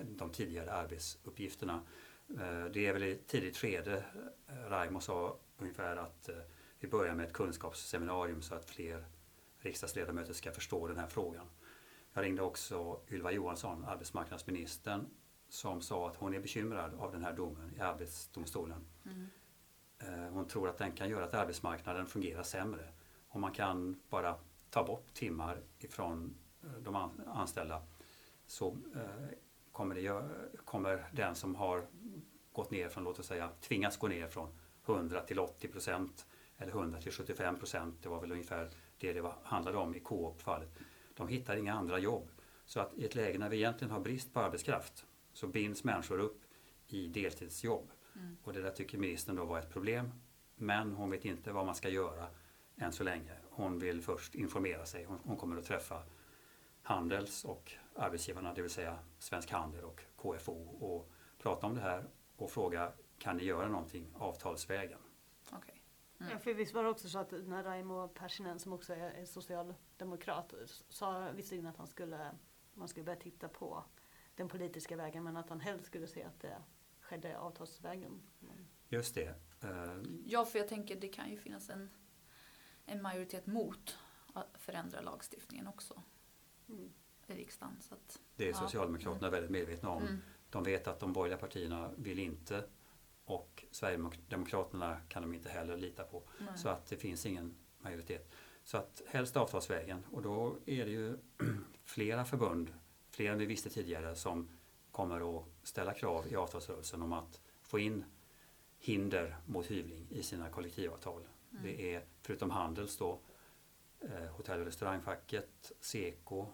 de 0.03 0.29
tidigare 0.29 0.71
arbetsuppgifterna. 0.71 1.81
Det 2.71 2.87
är 2.87 2.93
väl 2.93 3.03
i 3.03 3.11
ett 3.11 3.27
tidigt 3.27 3.57
skede, 3.57 4.05
Raimo 4.67 4.99
sa 4.99 5.37
ungefär 5.57 5.95
att 5.95 6.29
vi 6.79 6.87
börjar 6.87 7.15
med 7.15 7.25
ett 7.25 7.33
kunskapsseminarium 7.33 8.41
så 8.41 8.55
att 8.55 8.69
fler 8.69 9.05
riksdagsledamöter 9.59 10.33
ska 10.33 10.51
förstå 10.51 10.87
den 10.87 10.97
här 10.97 11.07
frågan. 11.07 11.45
Jag 12.19 12.25
ringde 12.25 12.41
också 12.41 12.99
Ylva 13.11 13.31
Johansson, 13.31 13.85
arbetsmarknadsministern, 13.85 15.05
som 15.49 15.81
sa 15.81 16.07
att 16.09 16.15
hon 16.15 16.33
är 16.33 16.39
bekymrad 16.39 16.93
av 16.99 17.11
den 17.11 17.23
här 17.23 17.33
domen 17.33 17.75
i 17.77 17.79
Arbetsdomstolen. 17.79 18.85
Mm. 19.05 19.27
Eh, 19.99 20.31
Hon 20.33 20.47
tror 20.47 20.69
att 20.69 20.77
den 20.77 20.91
kan 20.91 21.09
göra 21.09 21.25
att 21.25 21.33
arbetsmarknaden 21.33 22.05
fungerar 22.07 22.43
sämre. 22.43 22.93
Om 23.29 23.41
man 23.41 23.51
kan 23.51 23.99
bara 24.09 24.35
ta 24.69 24.83
bort 24.83 25.13
timmar 25.13 25.61
ifrån 25.79 26.35
eh, 26.63 26.69
de 26.71 26.95
an- 26.95 27.21
anställda 27.27 27.81
så 28.47 28.67
eh, 28.95 29.35
kommer, 29.71 29.95
det, 29.95 30.29
kommer 30.65 31.09
den 31.13 31.35
som 31.35 31.55
har 31.55 31.87
gått 32.53 32.71
ner 32.71 32.89
från, 32.89 33.03
låt 33.03 33.19
oss 33.19 33.27
säga, 33.27 33.49
tvingats 33.61 33.97
gå 33.97 34.07
ner 34.07 34.27
från 34.27 34.59
100 34.85 35.21
till 35.21 35.39
80 35.39 35.67
procent 35.67 36.25
eller 36.57 36.71
100 36.71 37.01
till 37.01 37.11
75 37.11 37.59
procent, 37.59 37.95
det 38.03 38.09
var 38.09 38.21
väl 38.21 38.31
ungefär 38.31 38.69
det 38.97 39.13
det 39.13 39.21
var, 39.21 39.35
handlade 39.43 39.77
om 39.77 39.95
i 39.95 39.99
Coop-fallet. 39.99 40.69
De 41.19 41.27
hittar 41.27 41.57
inga 41.57 41.73
andra 41.73 41.99
jobb. 41.99 42.29
Så 42.65 42.79
att 42.79 42.93
i 42.97 43.05
ett 43.05 43.15
läge 43.15 43.37
när 43.37 43.49
vi 43.49 43.57
egentligen 43.57 43.91
har 43.91 43.99
brist 43.99 44.33
på 44.33 44.39
arbetskraft 44.39 45.05
så 45.33 45.47
binds 45.47 45.83
människor 45.83 46.19
upp 46.19 46.41
i 46.87 47.07
deltidsjobb. 47.07 47.91
Mm. 48.15 48.37
Och 48.43 48.53
det 48.53 48.61
där 48.61 48.71
tycker 48.71 48.97
ministern 48.97 49.35
då 49.35 49.45
var 49.45 49.59
ett 49.59 49.69
problem. 49.69 50.11
Men 50.55 50.93
hon 50.93 51.09
vet 51.09 51.25
inte 51.25 51.51
vad 51.51 51.65
man 51.65 51.75
ska 51.75 51.89
göra 51.89 52.27
än 52.77 52.91
så 52.91 53.03
länge. 53.03 53.33
Hon 53.49 53.79
vill 53.79 54.01
först 54.01 54.35
informera 54.35 54.85
sig. 54.85 55.03
Hon, 55.03 55.19
hon 55.23 55.37
kommer 55.37 55.57
att 55.57 55.65
träffa 55.65 56.03
Handels 56.81 57.45
och 57.45 57.71
arbetsgivarna, 57.95 58.53
det 58.53 58.61
vill 58.61 58.71
säga 58.71 58.99
Svensk 59.19 59.51
Handel 59.51 59.83
och 59.83 60.01
KFO 60.15 60.53
och 60.79 61.11
prata 61.41 61.67
om 61.67 61.75
det 61.75 61.81
här 61.81 62.05
och 62.37 62.51
fråga 62.51 62.91
kan 63.17 63.37
ni 63.37 63.43
göra 63.43 63.67
någonting 63.67 64.07
avtalsvägen? 64.17 64.99
Okej. 65.51 65.78
Mm. 66.19 66.31
Ja, 66.31 66.39
för 66.39 66.53
visst 66.53 66.73
var 66.73 66.83
det 66.83 66.89
också 66.89 67.09
så 67.09 67.19
att 67.19 67.31
när 67.31 67.63
Raimo 67.63 68.07
Pärssinen 68.07 68.59
som 68.59 68.73
också 68.73 68.93
är 68.93 69.25
socialdemokrat 69.25 70.53
sa 70.89 71.31
visserligen 71.31 71.67
att 71.67 71.77
han 71.77 71.87
skulle, 71.87 72.31
man 72.73 72.87
skulle 72.87 73.03
börja 73.03 73.19
titta 73.19 73.47
på 73.47 73.83
den 74.35 74.47
politiska 74.47 74.95
vägen 74.95 75.23
men 75.23 75.37
att 75.37 75.49
han 75.49 75.59
helst 75.59 75.85
skulle 75.85 76.07
se 76.07 76.23
att 76.23 76.39
det 76.39 76.57
skedde 77.01 77.37
avtalsvägen. 77.39 78.21
Just 78.87 79.15
det. 79.15 79.35
Eh, 79.63 79.97
Ja, 80.25 80.45
för 80.45 80.59
jag 80.59 80.67
tänker 80.67 80.95
det 80.95 81.07
kan 81.07 81.29
ju 81.29 81.37
finnas 81.37 81.69
en, 81.69 81.89
en 82.85 83.01
majoritet 83.01 83.45
mot 83.45 83.97
att 84.33 84.47
förändra 84.57 85.01
lagstiftningen 85.01 85.67
också 85.67 86.01
Mm. 86.69 86.89
i 87.27 87.33
riksdagen. 87.33 87.77
Så 87.81 87.93
att, 87.93 88.21
Det 88.35 88.43
är 88.43 88.47
Ja. 88.47 88.53
Socialdemokraterna 88.53 89.29
väldigt 89.29 89.51
medvetna 89.51 89.89
om. 89.89 90.01
mm. 90.03 90.21
De 90.49 90.63
vet 90.63 90.87
att 90.87 90.99
de 90.99 91.13
borgerliga 91.13 91.37
partierna 91.39 91.91
vill 91.97 92.19
inte 92.19 92.69
och 93.29 93.65
Sverigedemokraterna 93.71 94.97
kan 95.07 95.21
de 95.21 95.33
inte 95.33 95.49
heller 95.49 95.77
lita 95.77 96.03
på. 96.03 96.23
Nej. 96.39 96.57
Så 96.57 96.69
att 96.69 96.85
det 96.85 96.97
finns 96.97 97.25
ingen 97.25 97.55
majoritet. 97.79 98.31
Så 98.63 98.77
att 98.77 99.01
helst 99.07 99.37
avtalsvägen 99.37 100.05
och 100.11 100.21
då 100.21 100.55
är 100.65 100.85
det 100.85 100.91
ju 100.91 101.17
flera 101.83 102.25
förbund, 102.25 102.73
fler 103.11 103.31
än 103.31 103.37
vi 103.37 103.45
visste 103.45 103.69
tidigare, 103.69 104.15
som 104.15 104.49
kommer 104.91 105.37
att 105.37 105.45
ställa 105.63 105.93
krav 105.93 106.27
i 106.27 106.35
avtalsrörelsen 106.35 107.01
om 107.01 107.13
att 107.13 107.41
få 107.61 107.79
in 107.79 108.05
hinder 108.79 109.37
mot 109.45 109.71
hyvling 109.71 110.07
i 110.09 110.23
sina 110.23 110.49
kollektivavtal. 110.49 111.27
Mm. 111.51 111.63
Det 111.63 111.95
är 111.95 112.03
förutom 112.21 112.49
Handels 112.49 112.97
då 112.97 113.19
eh, 113.99 114.25
hotell 114.25 114.59
och 114.59 114.65
restaurangfacket, 114.65 115.71
Seko, 115.79 116.47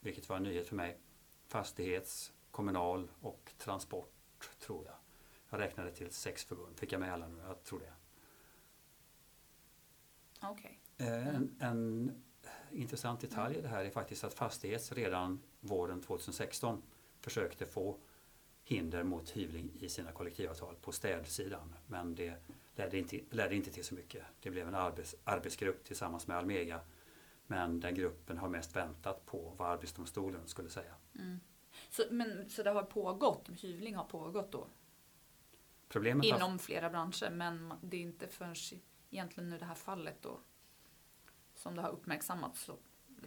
vilket 0.00 0.28
var 0.28 0.36
en 0.36 0.42
nyhet 0.42 0.68
för 0.68 0.76
mig, 0.76 0.98
fastighets, 1.46 2.32
kommunal 2.50 3.10
och 3.20 3.52
transport 3.58 4.50
tror 4.60 4.86
jag. 4.86 4.94
Jag 5.50 5.60
räknade 5.60 5.90
till 5.90 6.10
sex 6.10 6.44
förbund, 6.44 6.78
fick 6.78 6.92
jag 6.92 7.00
med 7.00 7.12
alla 7.12 7.28
nu? 7.28 7.36
Jag 7.46 7.64
tror 7.64 7.78
det. 7.80 7.92
Okej. 10.42 10.80
Eh, 10.96 11.28
En, 11.28 11.56
en 11.60 12.12
intressant 12.70 13.20
detalj 13.20 13.56
i 13.56 13.60
det 13.60 13.68
här 13.68 13.84
är 13.84 13.90
faktiskt 13.90 14.24
att 14.24 14.34
Fastighets 14.34 14.92
redan 14.92 15.40
våren 15.60 16.02
2016 16.02 16.82
försökte 17.20 17.66
få 17.66 17.96
hinder 18.64 19.02
mot 19.02 19.30
hyvling 19.30 19.70
i 19.80 19.88
sina 19.88 20.12
kollektivavtal 20.12 20.76
på 20.80 20.92
städsidan. 20.92 21.74
Men 21.86 22.14
det 22.14 22.34
ledde 22.74 22.98
inte, 22.98 23.20
ledde 23.30 23.54
inte 23.56 23.70
till 23.70 23.84
så 23.84 23.94
mycket. 23.94 24.24
Det 24.40 24.50
blev 24.50 24.68
en 24.68 24.74
arbets, 24.74 25.14
arbetsgrupp 25.24 25.84
tillsammans 25.84 26.26
med 26.26 26.36
Almega. 26.36 26.80
Men 27.46 27.80
den 27.80 27.94
gruppen 27.94 28.38
har 28.38 28.48
mest 28.48 28.76
väntat 28.76 29.26
på 29.26 29.54
vad 29.56 29.68
Arbetsdomstolen 29.68 30.48
skulle 30.48 30.68
säga. 30.68 30.94
Mm. 31.18 31.40
Så, 31.90 32.02
men, 32.10 32.50
så 32.50 32.62
det 32.62 32.70
har 32.70 32.82
pågått, 32.82 33.48
hyvling 33.62 33.94
har 33.94 34.04
pågått 34.04 34.52
då? 34.52 34.66
Problemet 35.90 36.30
har- 36.30 36.36
Inom 36.36 36.58
flera 36.58 36.90
branscher 36.90 37.30
men 37.30 37.74
det 37.82 37.96
är 37.96 38.00
inte 38.00 38.28
förrän 38.28 38.54
i- 38.72 38.82
egentligen 39.10 39.50
nu 39.50 39.58
det 39.58 39.64
här 39.64 39.74
fallet 39.74 40.22
då 40.22 40.40
som 41.54 41.74
det 41.76 41.82
har 41.82 41.90
uppmärksammats. 41.90 42.60
Så, 42.62 42.76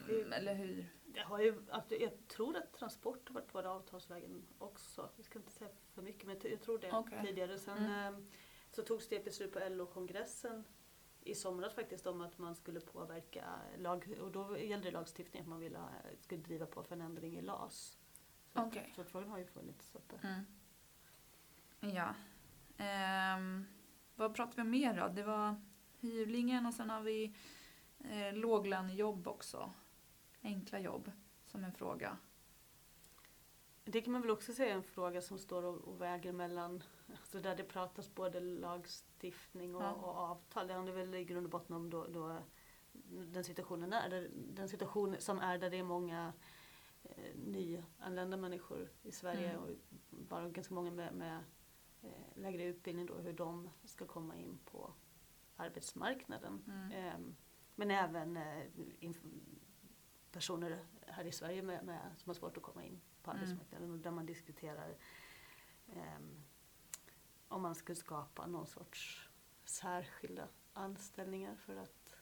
mm, 0.09 0.33
eller 0.33 0.53
hur? 0.55 0.87
Det 1.05 1.19
har 1.19 1.39
ju, 1.39 1.63
jag 1.89 2.11
tror 2.27 2.57
att 2.57 2.73
transport 2.73 3.27
har 3.29 3.33
varit 3.33 3.47
på 3.47 3.59
avtalsvägen 3.59 4.43
också. 4.57 5.09
Vi 5.17 5.23
ska 5.23 5.39
inte 5.39 5.51
säga 5.51 5.69
för 5.93 6.01
mycket 6.01 6.23
men 6.27 6.37
jag 6.43 6.61
tror 6.61 6.79
det 6.79 6.91
Okej. 6.91 7.19
tidigare. 7.25 7.59
Sen 7.59 7.77
Mm. 7.77 8.13
eh, 8.15 8.19
så 8.71 8.81
togs 8.81 9.07
det 9.07 9.15
ett 9.15 9.25
beslut 9.25 9.53
på 9.53 9.59
LO-kongressen 9.59 10.63
i 11.21 11.35
somras 11.35 11.73
faktiskt 11.73 12.07
om 12.07 12.21
att 12.21 12.37
man 12.37 12.55
skulle 12.55 12.79
påverka 12.79 13.59
lag, 13.77 14.17
och 14.21 14.31
då 14.31 14.57
gällde 14.57 14.87
det 14.87 14.91
lagstiftning 14.91 15.41
att 15.41 15.47
man 15.47 15.59
ville, 15.59 15.77
ha- 15.77 15.89
skulle 16.21 16.41
driva 16.41 16.65
på 16.65 16.83
för 16.83 16.95
en 16.95 17.01
ändring 17.01 17.37
i 17.37 17.41
LAS. 17.41 17.97
Så, 18.53 18.61
Okej. 18.61 18.93
så 18.95 19.03
frågan 19.03 19.29
har 19.29 19.37
ju 19.37 19.45
funnits. 19.45 19.89
Så 19.91 19.97
att, 19.97 20.23
Mm. 20.23 20.45
Ja. 21.95 22.15
Ehm, 22.77 23.65
vad 24.15 24.35
pratar 24.35 24.55
vi 24.55 24.61
om 24.61 24.69
mer 24.69 24.93
då? 24.93 25.07
Det 25.07 25.23
var 25.23 25.55
hyvlingen 25.99 26.65
och 26.65 26.73
sen 26.73 26.89
har 26.89 27.01
vi 27.01 27.35
eh, 27.99 28.33
låglönejobb 28.33 29.27
också. 29.27 29.71
Enkla 30.41 30.79
jobb 30.79 31.11
som 31.45 31.63
en 31.63 31.73
fråga. 31.73 32.17
Det 33.85 34.01
kan 34.01 34.13
man 34.13 34.21
väl 34.21 34.31
också 34.31 34.53
säga 34.53 34.69
är 34.71 34.75
en 34.77 34.83
fråga 34.83 35.21
som 35.21 35.37
står 35.39 35.63
och, 35.63 35.75
och 35.77 36.01
väger 36.01 36.31
mellan, 36.33 36.83
alltså 37.11 37.39
där 37.39 37.55
det 37.55 37.63
pratas 37.63 38.15
både 38.15 38.39
lagstiftning 38.39 39.75
och, 39.75 39.83
Ja. 39.83 39.91
och 39.91 40.17
avtal. 40.17 40.67
Det 40.67 40.73
handlar 40.73 40.93
väl 40.93 41.15
i 41.15 41.23
grund 41.25 41.45
och 41.45 41.49
botten 41.51 41.75
om 41.75 41.89
då, 41.89 42.07
då 42.07 42.37
den 43.07 43.43
situationen 43.43 43.93
är, 43.93 44.09
där, 44.09 44.29
den 44.33 44.69
situation 44.69 45.15
som 45.19 45.39
är 45.39 45.57
där 45.57 45.69
det 45.69 45.77
är 45.77 45.83
många 45.83 46.33
eh, 47.03 47.35
nyanlända 47.35 48.37
människor 48.37 48.89
i 49.03 49.11
Sverige 49.11 49.49
Mm. 49.49 49.61
och 49.63 49.69
bara 50.09 50.49
ganska 50.49 50.73
många 50.73 50.91
med, 50.91 51.13
med 51.13 51.35
eh, 51.37 51.41
lägre 52.35 52.63
utbildning 52.63 53.05
då, 53.05 53.13
hur 53.17 53.33
de 53.33 53.69
ska 53.85 54.05
komma 54.07 54.35
in 54.35 54.59
på 54.65 54.93
arbetsmarknaden. 55.55 56.63
Mm. 56.67 56.91
Ehm, 56.91 57.35
men 57.75 57.91
även 57.91 58.37
eh, 58.37 58.63
personer 60.31 60.85
här 61.07 61.25
i 61.25 61.31
Sverige 61.31 61.61
med, 61.61 61.85
med, 61.85 62.11
som 62.17 62.29
har 62.29 62.33
svårt 62.33 62.57
att 62.57 62.63
komma 62.63 62.83
in 62.83 63.01
på 63.23 63.31
Mm. 63.31 63.41
arbetsmarknaden 63.43 63.91
och 63.91 63.99
där 63.99 64.11
man 64.11 64.25
diskuterar 64.25 64.97
ehm, 65.87 66.43
om 67.47 67.61
man 67.61 67.75
skulle 67.75 67.95
skapa 67.95 68.47
någon 68.47 68.67
sorts 68.67 69.29
särskilda 69.65 70.47
anställningar 70.73 71.55
för 71.55 71.75
att 71.75 72.15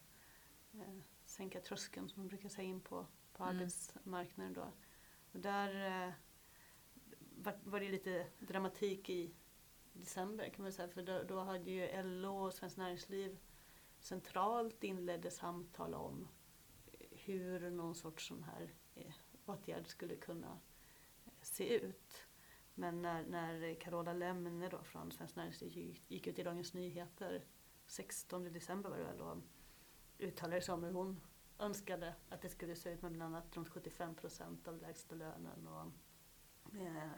eh, 0.74 0.98
sänka 1.24 1.60
tröskeln 1.60 2.08
som 2.08 2.20
man 2.22 2.28
brukar 2.28 2.48
säga 2.48 2.68
in 2.68 2.80
på, 2.80 3.06
på 3.32 3.42
Mm. 3.44 3.56
arbetsmarknaden. 3.56 4.52
Då. 4.52 4.72
Och 5.32 5.40
där 5.40 6.04
eh, 6.06 6.12
var, 7.36 7.58
var 7.64 7.80
det 7.80 7.88
lite 7.88 8.26
dramatik 8.38 9.10
i 9.10 9.34
december 9.92 10.48
kan 10.48 10.62
man 10.62 10.72
säga 10.72 10.88
för 10.88 11.02
då, 11.02 11.22
då 11.22 11.38
hade 11.38 11.70
ju 11.70 12.02
LO 12.02 12.46
och 12.46 12.54
Svenskt 12.54 12.78
Näringsliv 12.78 13.38
centralt 13.98 14.84
inledde 14.84 15.30
samtal 15.30 15.94
om 15.94 16.28
hur 17.10 17.70
någon 17.70 17.94
sorts 17.94 18.28
sån 18.28 18.42
här 18.42 18.74
eh, 18.94 19.12
åtgärd 19.46 19.86
skulle 19.86 20.16
kunna 20.16 20.60
eh, 21.24 21.32
se 21.42 21.76
ut. 21.76 22.26
Men 22.74 23.02
när, 23.02 23.24
när 23.26 23.74
Carola 23.80 24.12
Lemne 24.12 24.68
då 24.68 24.82
från 24.82 25.12
Svenskt 25.12 25.36
Näringsliv 25.36 25.72
gick, 25.72 26.10
gick 26.10 26.26
ut 26.26 26.38
i 26.38 26.42
Dagens 26.42 26.74
Nyheter 26.74 27.44
16 27.86 28.52
december 28.52 28.90
var 28.90 28.98
det 28.98 29.04
väl 29.04 29.18
då, 29.18 29.42
uttalade 30.18 30.62
sig 30.62 30.74
om 30.74 30.84
hur 30.84 30.92
hon 30.92 31.20
önskade 31.58 32.14
att 32.28 32.42
det 32.42 32.48
skulle 32.48 32.76
se 32.76 32.90
ut 32.90 33.02
med 33.02 33.12
bland 33.12 33.34
annat 33.34 33.56
runt 33.56 33.68
75 33.68 34.14
procent 34.14 34.68
av 34.68 34.78
lägsta 34.78 35.14
lönen 35.14 35.66
och 35.66 35.86
eh, 36.80 37.10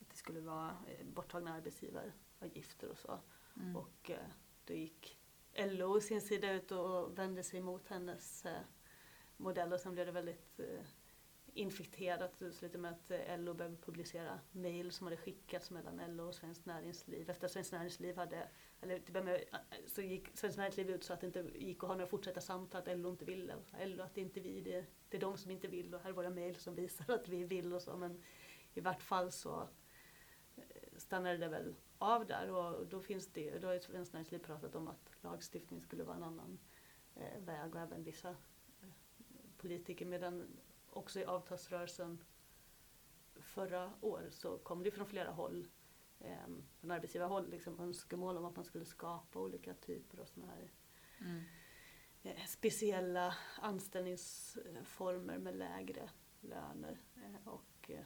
att 0.00 0.10
det 0.10 0.16
skulle 0.16 0.40
vara 0.40 0.76
eh, 0.86 1.06
borttagna 1.06 1.54
arbetsgivaravgifter 1.54 2.88
och 2.88 2.98
så. 2.98 3.20
Mm. 3.56 3.76
Och 3.76 4.10
eh, 4.10 4.26
då 4.64 4.74
gick 4.74 5.18
LO 5.54 6.00
sin 6.00 6.20
sida 6.20 6.52
ut 6.52 6.72
och 6.72 7.18
vände 7.18 7.42
sig 7.42 7.60
mot 7.60 7.88
hennes 7.88 8.46
eh, 8.46 8.60
modell 9.36 9.72
och 9.72 9.80
sen 9.80 9.92
blev 9.92 10.06
det 10.06 10.12
väldigt 10.12 10.60
infekterat. 11.56 12.38
Det 12.38 12.52
slutade 12.52 12.78
med 12.78 12.92
att 12.92 13.40
LO 13.40 13.54
började 13.54 13.76
publicera 13.76 14.40
mejl 14.52 14.92
som 14.92 15.06
hade 15.06 15.16
skickats 15.16 15.70
mellan 15.70 16.16
LO 16.16 16.28
och 16.28 16.34
Svenskt 16.34 16.66
Näringsliv. 16.66 17.30
Efter 17.30 17.46
att 17.46 17.52
Svenskt 17.52 17.72
Näringsliv 17.72 18.16
hade, 18.16 18.48
eller 18.80 18.98
till 18.98 19.22
med, 19.22 19.44
så 19.86 20.02
gick 20.02 20.36
Svenskt 20.36 20.58
Näringsliv 20.58 20.90
ut 20.90 21.04
så 21.04 21.12
att 21.12 21.20
det 21.20 21.26
inte 21.26 21.46
gick 21.54 21.82
att 21.82 21.88
ha 21.88 21.94
några 21.94 22.06
fortsatta 22.06 22.40
samtal, 22.40 22.80
att 22.80 22.98
LO 22.98 23.10
inte 23.10 23.24
ville. 23.24 23.54
Och 23.54 23.86
LO 23.86 24.02
att 24.02 24.14
det 24.14 24.20
är 24.20 24.24
inte 24.24 24.40
vi, 24.40 24.60
det 24.60 24.74
är, 24.74 24.86
det 25.08 25.16
är 25.16 25.20
de 25.20 25.38
som 25.38 25.50
inte 25.50 25.68
vill 25.68 25.94
och 25.94 26.00
här 26.00 26.10
är 26.10 26.14
våra 26.14 26.30
mejl 26.30 26.56
som 26.56 26.74
visar 26.74 27.14
att 27.14 27.28
vi 27.28 27.44
vill 27.44 27.72
och 27.72 27.82
så. 27.82 27.96
Men 27.96 28.22
i 28.74 28.80
vart 28.80 29.02
fall 29.02 29.32
så 29.32 29.68
stannade 30.98 31.36
det 31.36 31.48
väl 31.48 31.74
av 31.98 32.26
där 32.26 32.50
och 32.50 32.86
då 32.86 33.00
finns 33.00 33.26
det, 33.26 33.58
då 33.58 33.68
har 33.68 33.78
Svenskt 33.78 34.12
Näringsliv 34.12 34.38
pratat 34.38 34.74
om 34.74 34.88
att 34.88 35.10
lagstiftning 35.20 35.80
skulle 35.80 36.04
vara 36.04 36.16
en 36.16 36.22
annan 36.22 36.58
eh, 37.14 37.40
väg 37.40 37.74
och 37.74 37.80
även 37.80 38.04
vissa 38.04 38.28
eh, 38.30 38.88
politiker 39.56 40.06
medan 40.06 40.58
också 40.90 41.20
i 41.20 41.24
avtalsrörelsen 41.24 42.24
förra 43.40 43.92
året 44.00 44.34
så 44.34 44.58
kom 44.58 44.82
det 44.82 44.90
från 44.90 45.06
flera 45.06 45.30
håll 45.30 45.68
eh, 46.20 46.46
från 46.80 46.90
arbetsgivarhåll 46.90 47.50
liksom 47.50 47.80
önskemål 47.80 48.36
om 48.36 48.44
att 48.44 48.56
man 48.56 48.64
skulle 48.64 48.84
skapa 48.84 49.38
olika 49.38 49.74
typer 49.74 50.18
av 50.18 50.24
sådana 50.24 50.52
här 50.52 50.70
Mm. 51.20 51.42
eh, 52.22 52.44
speciella 52.46 53.34
anställningsformer 53.60 55.38
med 55.38 55.56
lägre 55.56 56.10
löner. 56.40 57.00
Eh, 57.16 57.48
och 57.48 57.90
eh, 57.90 58.04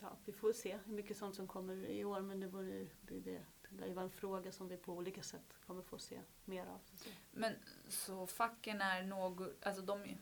ja, 0.00 0.16
vi 0.24 0.32
får 0.32 0.52
se 0.52 0.78
hur 0.84 0.92
mycket 0.92 1.16
sånt 1.16 1.34
som 1.34 1.46
kommer 1.46 1.86
i 1.86 2.04
år 2.04 2.20
men 2.20 2.40
det, 2.40 2.46
vore, 2.46 2.86
det, 3.00 3.20
det, 3.20 3.44
det 3.70 3.76
lär 3.80 3.86
ju 3.86 3.94
vara 3.94 4.04
en 4.04 4.10
fråga 4.10 4.52
som 4.52 4.68
vi 4.68 4.76
på 4.76 4.92
olika 4.92 5.22
sätt 5.22 5.54
kommer 5.66 5.82
få 5.82 5.98
se 5.98 6.20
mer 6.44 6.66
av. 6.66 6.80
Så. 6.94 7.08
Men 7.30 7.54
så 7.88 8.26
facken 8.26 8.80
är 8.80 9.02
något, 9.02 9.64
alltså 9.64 9.82
de, 9.82 10.18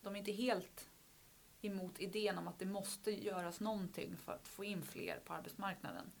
de 0.00 0.14
är 0.14 0.18
inte 0.18 0.32
helt 0.32 0.90
emot 1.60 2.00
idén 2.00 2.38
om 2.38 2.48
att 2.48 2.58
det 2.58 2.66
måste 2.66 3.10
göras 3.24 3.60
någonting 3.60 4.16
för 4.16 4.32
att 4.32 4.48
få 4.48 4.64
in 4.64 4.82
fler 4.82 5.20
på 5.24 5.32
arbetsmarknaden. 5.32 6.12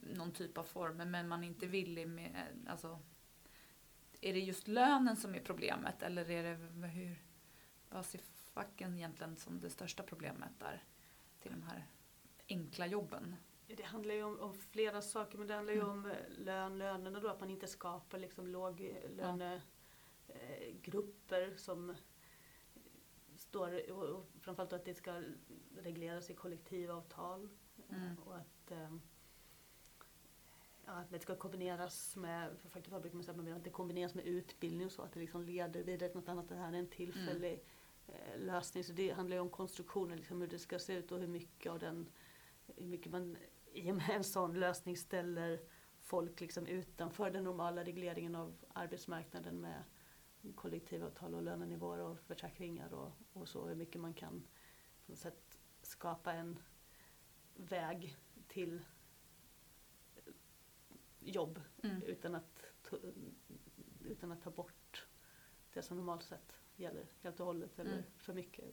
Någon 0.00 0.32
typ 0.32 0.58
av 0.58 0.64
former, 0.64 1.04
men 1.04 1.28
man 1.28 1.44
är 1.44 1.48
inte 1.48 1.66
villig 1.66 2.08
med, 2.08 2.66
alltså 2.68 2.98
är 4.20 4.32
det 4.32 4.40
just 4.40 4.68
lönen 4.68 5.16
som 5.16 5.34
är 5.34 5.40
problemet 5.40 6.02
eller 6.02 6.30
är 6.30 6.42
det 6.42 6.86
hur, 6.86 7.16
vad 7.88 8.06
ser 8.06 8.20
facken 8.54 8.94
egentligen 8.96 9.36
som 9.36 9.60
det 9.60 9.70
största 9.70 10.02
problemet 10.02 10.50
där 10.58 10.84
till 11.40 11.50
de 11.50 11.62
här 11.62 11.86
enkla 12.48 12.86
jobben? 12.86 13.36
Det 13.66 13.82
handlar 13.82 14.14
ju 14.14 14.22
om, 14.22 14.40
om 14.40 14.54
flera 14.54 15.02
saker 15.02 15.38
men 15.38 15.46
det 15.46 15.54
handlar 15.54 15.72
ju 15.74 15.80
Mm. 15.80 15.90
om 15.90 16.06
eh, 16.06 16.16
lön, 16.28 16.78
lönerna 16.78 17.20
då, 17.20 17.28
att 17.28 17.40
man 17.40 17.50
inte 17.50 17.66
skapar 17.66 18.18
liksom 18.18 18.46
låglönegrupper 18.46 19.60
eh, 20.28 20.74
grupper 20.82 21.54
som 21.56 21.94
står, 23.36 23.90
och, 23.92 24.02
och 24.04 24.26
framförallt 24.40 24.72
att 24.72 24.84
det 24.84 24.94
ska 24.94 25.22
regleras 25.76 26.30
i 26.30 26.34
kollektivavtal 26.34 27.48
eh, 27.88 27.96
Mm. 28.02 28.16
och 28.18 28.36
att 28.36 28.70
eh, 28.70 28.96
Ja, 30.86 30.92
att 30.92 31.10
det 31.10 31.18
ska 31.18 31.36
kombineras 31.36 32.16
med, 32.16 32.58
för 32.58 32.68
fackligt 32.68 33.00
brukar 33.02 33.14
man 33.16 33.24
säga 33.24 33.30
att 33.30 33.36
man 33.36 33.44
vill 33.46 33.54
att 33.54 33.64
det 33.64 33.70
kombineras 33.70 34.14
med 34.14 34.24
utbildning 34.26 34.86
och 34.86 34.92
så, 34.92 35.02
att 35.02 35.12
det 35.12 35.20
liksom 35.20 35.42
leder 35.42 35.82
vidare 35.82 36.08
till 36.08 36.20
något 36.20 36.28
annat. 36.28 36.48
Det 36.48 36.54
här 36.54 36.72
är 36.72 36.76
en 36.78 36.86
tillfällig 36.90 37.52
eh, 37.52 37.58
lösning. 38.36 38.84
Så 38.84 38.92
det 38.92 39.10
handlar 39.10 39.36
ju 39.36 39.40
om 39.40 39.50
konstruktionen, 39.50 40.16
liksom 40.16 40.40
hur 40.40 40.48
det 40.48 40.58
ska 40.58 40.78
se 40.78 40.92
ut 40.94 41.12
och 41.12 41.18
hur 41.18 41.26
mycket 41.26 41.72
av 41.72 41.78
den, 41.78 42.08
hur 42.76 42.86
mycket 42.86 43.12
man 43.12 43.36
i 43.72 43.90
och 43.92 43.96
med 43.96 44.10
en 44.10 44.24
sån 44.24 44.60
lösning 44.60 44.96
ställer 44.96 45.60
folk 46.00 46.40
liksom 46.40 46.66
utanför 46.66 47.30
den 47.30 47.44
normala 47.44 47.84
regleringen 47.84 48.34
av 48.34 48.56
arbetsmarknaden 48.72 49.60
med 49.60 49.84
kollektivavtal 50.54 51.34
och 51.34 51.42
lönenivåer 51.42 51.98
och 51.98 52.20
försäkringar 52.20 52.92
och, 52.94 53.12
och 53.32 53.48
så. 53.48 53.66
Hur 53.66 53.74
mycket 53.74 54.00
man 54.00 54.14
kan 54.14 54.42
på 55.06 55.12
något 55.12 55.18
sätt 55.18 55.58
skapa 55.82 56.32
en 56.32 56.58
väg 57.54 58.16
till 58.48 58.84
jobb 61.20 61.60
Mm. 61.82 62.02
utan, 62.02 62.34
att, 62.34 62.64
ta- 62.82 62.96
utan 64.04 64.32
att 64.32 64.42
ta 64.42 64.50
bort 64.50 65.06
det 65.72 65.82
som 65.82 65.96
normalt 65.96 66.22
sett 66.24 66.60
gäller 66.76 67.06
helt 67.22 67.40
och 67.40 67.46
hållet 67.46 67.78
eller 67.78 67.92
Mm. 67.92 68.04
för 68.16 68.32
mycket. 68.34 68.64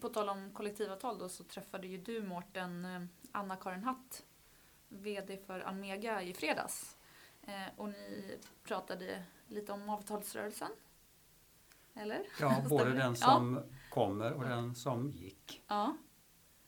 På 0.00 0.08
tal 0.08 0.28
om 0.28 0.50
kollektivavtal 0.54 1.18
då 1.18 1.28
så 1.28 1.44
träffade 1.44 1.86
ju 1.86 1.98
du 1.98 2.22
Mårten 2.22 2.84
eh, 2.84 3.02
Anna-Karin 3.32 3.84
Hatt, 3.84 4.26
VD 4.88 5.36
för 5.46 5.60
Almega 5.60 6.22
i 6.22 6.34
fredags. 6.34 6.96
Eh, 7.42 7.66
och 7.76 7.88
ni 7.88 8.38
pratade 8.62 9.22
lite 9.48 9.72
om 9.72 9.88
avtalsrörelsen. 9.88 10.70
Eller? 11.94 12.26
Ja, 12.40 12.64
både 12.68 12.92
den 12.94 13.16
som 13.16 13.60
kommer 13.90 14.32
och 14.32 14.44
den 14.44 14.74
som 14.74 15.10
gick. 15.10 15.62
Ja. 15.68 15.96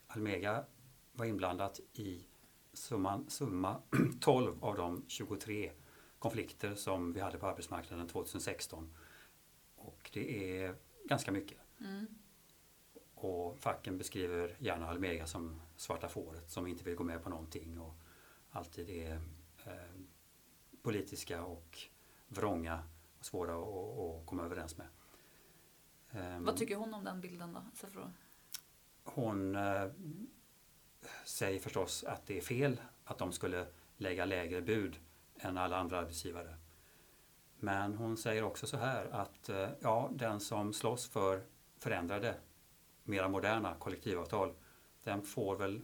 Almega 0.07 0.65
var 1.13 1.25
inblandat 1.25 1.79
i 1.93 2.25
summan, 2.73 3.29
summa 3.29 3.81
12 4.19 4.57
av 4.63 4.75
de 4.77 5.05
23 5.07 5.71
konflikter 6.19 6.75
som 6.75 7.13
vi 7.13 7.19
hade 7.19 7.37
på 7.37 7.47
arbetsmarknaden 7.47 8.07
2016. 8.07 8.93
Och 9.85 10.09
det 10.13 10.57
är 10.63 10.75
ganska 11.05 11.31
mycket. 11.31 11.57
Mm. 11.79 12.07
Och 13.15 13.59
facken 13.59 13.97
beskriver 13.97 14.55
gärna 14.59 14.89
Almega 14.89 15.27
som 15.27 15.61
svarta 15.75 16.09
fåret 16.09 16.51
som 16.51 16.67
inte 16.67 16.83
vill 16.83 16.95
gå 16.95 17.03
med 17.03 17.23
på 17.23 17.29
någonting 17.29 17.79
och 17.79 17.93
alltid 18.51 18.89
är 18.89 19.13
eh, 19.65 20.01
politiska 20.81 21.43
och 21.43 21.77
vrånga 22.27 22.83
och 23.19 23.25
svåra 23.25 23.55
att, 23.55 23.99
att 24.21 24.25
komma 24.25 24.43
överens 24.45 24.77
med. 24.77 24.87
Ehm, 26.11 26.43
Vad 26.45 26.57
tycker 26.57 26.75
hon 26.75 26.93
om 26.93 27.03
den 27.03 27.21
bilden 27.21 27.53
då? 27.53 27.63
Så 27.73 27.87
för 27.87 28.01
att- 28.01 28.11
Hon 29.03 29.55
eh, 29.55 29.85
säger 31.25 31.59
förstås 31.59 32.03
att 32.03 32.25
det 32.27 32.37
är 32.37 32.41
fel 32.41 32.81
att 33.03 33.17
de 33.17 33.31
skulle 33.31 33.67
lägga 33.97 34.25
lägre 34.25 34.61
bud 34.61 34.99
än 35.35 35.57
alla 35.57 35.77
andra 35.77 35.99
arbetsgivare. 35.99 36.55
Men 37.63 37.95
hon 37.95 38.17
säger 38.17 38.43
också 38.43 38.67
så 38.67 38.77
här 38.77 39.05
att 39.11 39.49
eh, 39.49 39.69
ja, 39.79 40.09
den 40.13 40.39
som 40.39 40.73
slåss 40.73 41.09
för 41.09 41.43
förändrade, 41.77 42.35
mera 43.03 43.27
moderna 43.27 43.75
kollektivavtal, 43.79 44.53
den 45.03 45.21
får 45.21 45.55
väl 45.55 45.81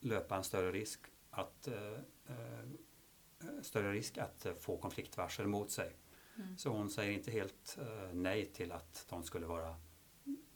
löpa 0.00 0.36
en 0.36 0.44
större 0.44 0.72
risk 0.72 1.00
att, 1.30 1.68
eh, 1.68 1.92
eh, 2.26 3.62
större 3.62 3.92
risk 3.92 4.18
att 4.18 4.46
få 4.60 4.76
konfliktvarsel 4.76 5.46
mot 5.46 5.70
sig. 5.70 5.96
Mm. 6.36 6.58
Så 6.58 6.70
hon 6.70 6.90
säger 6.90 7.12
inte 7.12 7.30
helt 7.30 7.78
nej 8.12 8.46
till 8.46 8.72
att 8.72 9.06
de 9.08 9.22
skulle 9.22 9.46
vara 9.46 9.76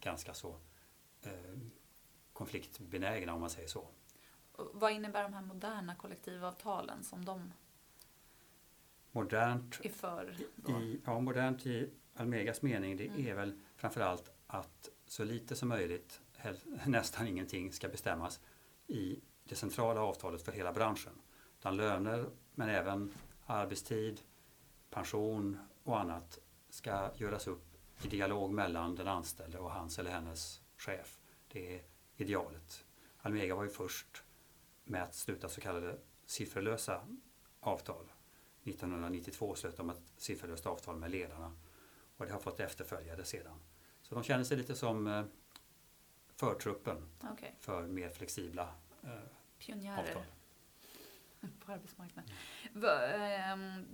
ganska 0.01 0.35
så 0.35 0.57
konfliktbenägna 2.33 3.35
om 3.35 3.41
man 3.41 3.51
säger 3.51 3.69
så. 3.69 3.89
Vad 4.57 4.93
innebär 4.93 5.23
de 5.23 5.33
här 5.33 5.43
moderna 5.43 5.95
kollektivavtalen 5.95 7.05
som 7.05 7.25
de 7.25 7.53
Modernt 9.13 9.81
är 9.85 9.89
för? 9.89 10.37
I, 10.69 11.01
ja, 11.05 11.21
modernt 11.21 11.67
i 11.67 11.91
Almegas 12.15 12.63
mening 12.63 12.97
det 12.97 13.07
Mm. 13.07 13.27
är 13.27 13.35
väl 13.35 13.61
framförallt 13.77 14.31
att 14.47 14.89
så 15.07 15.25
lite 15.25 15.57
som 15.57 15.69
möjligt, 15.69 16.21
hel- 16.37 16.59
nästan 16.87 17.27
ingenting, 17.27 17.73
ska 17.73 17.89
bestämmas 17.89 18.41
i 18.87 19.21
det 19.45 19.55
centrala 19.55 20.01
avtalet 20.01 20.43
för 20.43 20.53
hela 20.53 20.73
branschen. 20.73 21.13
Utan 21.59 21.77
löner 21.77 22.27
men 22.55 22.69
även 22.69 23.15
arbetstid, 23.47 24.21
pension 24.91 25.59
och 25.85 26.01
annat 26.01 26.39
ska 26.69 27.11
göras 27.17 27.47
upp 27.47 27.65
i 28.05 28.09
dialog 28.09 28.53
mellan 28.53 28.95
den 28.95 29.09
anställde 29.09 29.59
och 29.59 29.71
hans 29.71 29.99
eller 29.99 30.11
hennes 30.11 30.61
chef. 30.77 31.19
Det 31.49 31.77
är 31.77 31.83
idealet. 32.17 32.85
Almega 33.19 33.55
var 33.55 33.63
ju 33.65 33.71
först 33.71 34.23
med 34.85 35.03
att 35.03 35.15
sluta 35.15 35.49
så 35.49 35.61
kallade 35.61 35.99
sifferlösa 36.27 37.01
avtal. 37.61 38.13
1992 38.65 39.55
slöt 39.55 39.77
de 39.77 39.91
ett 39.91 40.03
sifferlöst 40.17 40.67
avtal 40.67 40.97
med 40.97 41.11
ledarna 41.11 41.53
och 42.17 42.27
det 42.27 42.33
har 42.33 42.41
fått 42.41 42.61
efterföljare 42.61 43.25
sedan. 43.25 43.61
Så 44.03 44.15
de 44.15 44.25
känner 44.25 44.45
sig 44.45 44.57
lite 44.57 44.75
som 44.75 45.07
eh, 45.07 45.25
förtruppen 46.37 47.09
Okej, 47.21 47.55
för 47.61 47.87
mer 47.87 48.11
flexibla 48.11 48.75
eh, 49.03 49.11
pionjärer 49.59 49.99
avtal. 49.99 50.23
på 51.67 51.73
arbetsmarknaden. 51.73 52.31
Ehm, 52.75 53.87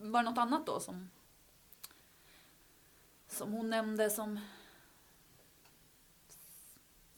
var 0.00 0.22
det 0.22 0.30
något 0.30 0.38
annat 0.38 0.66
då 0.66 0.80
som, 0.80 1.10
som 3.26 3.52
hon 3.52 3.70
nämnde 3.70 4.10
som, 4.10 4.40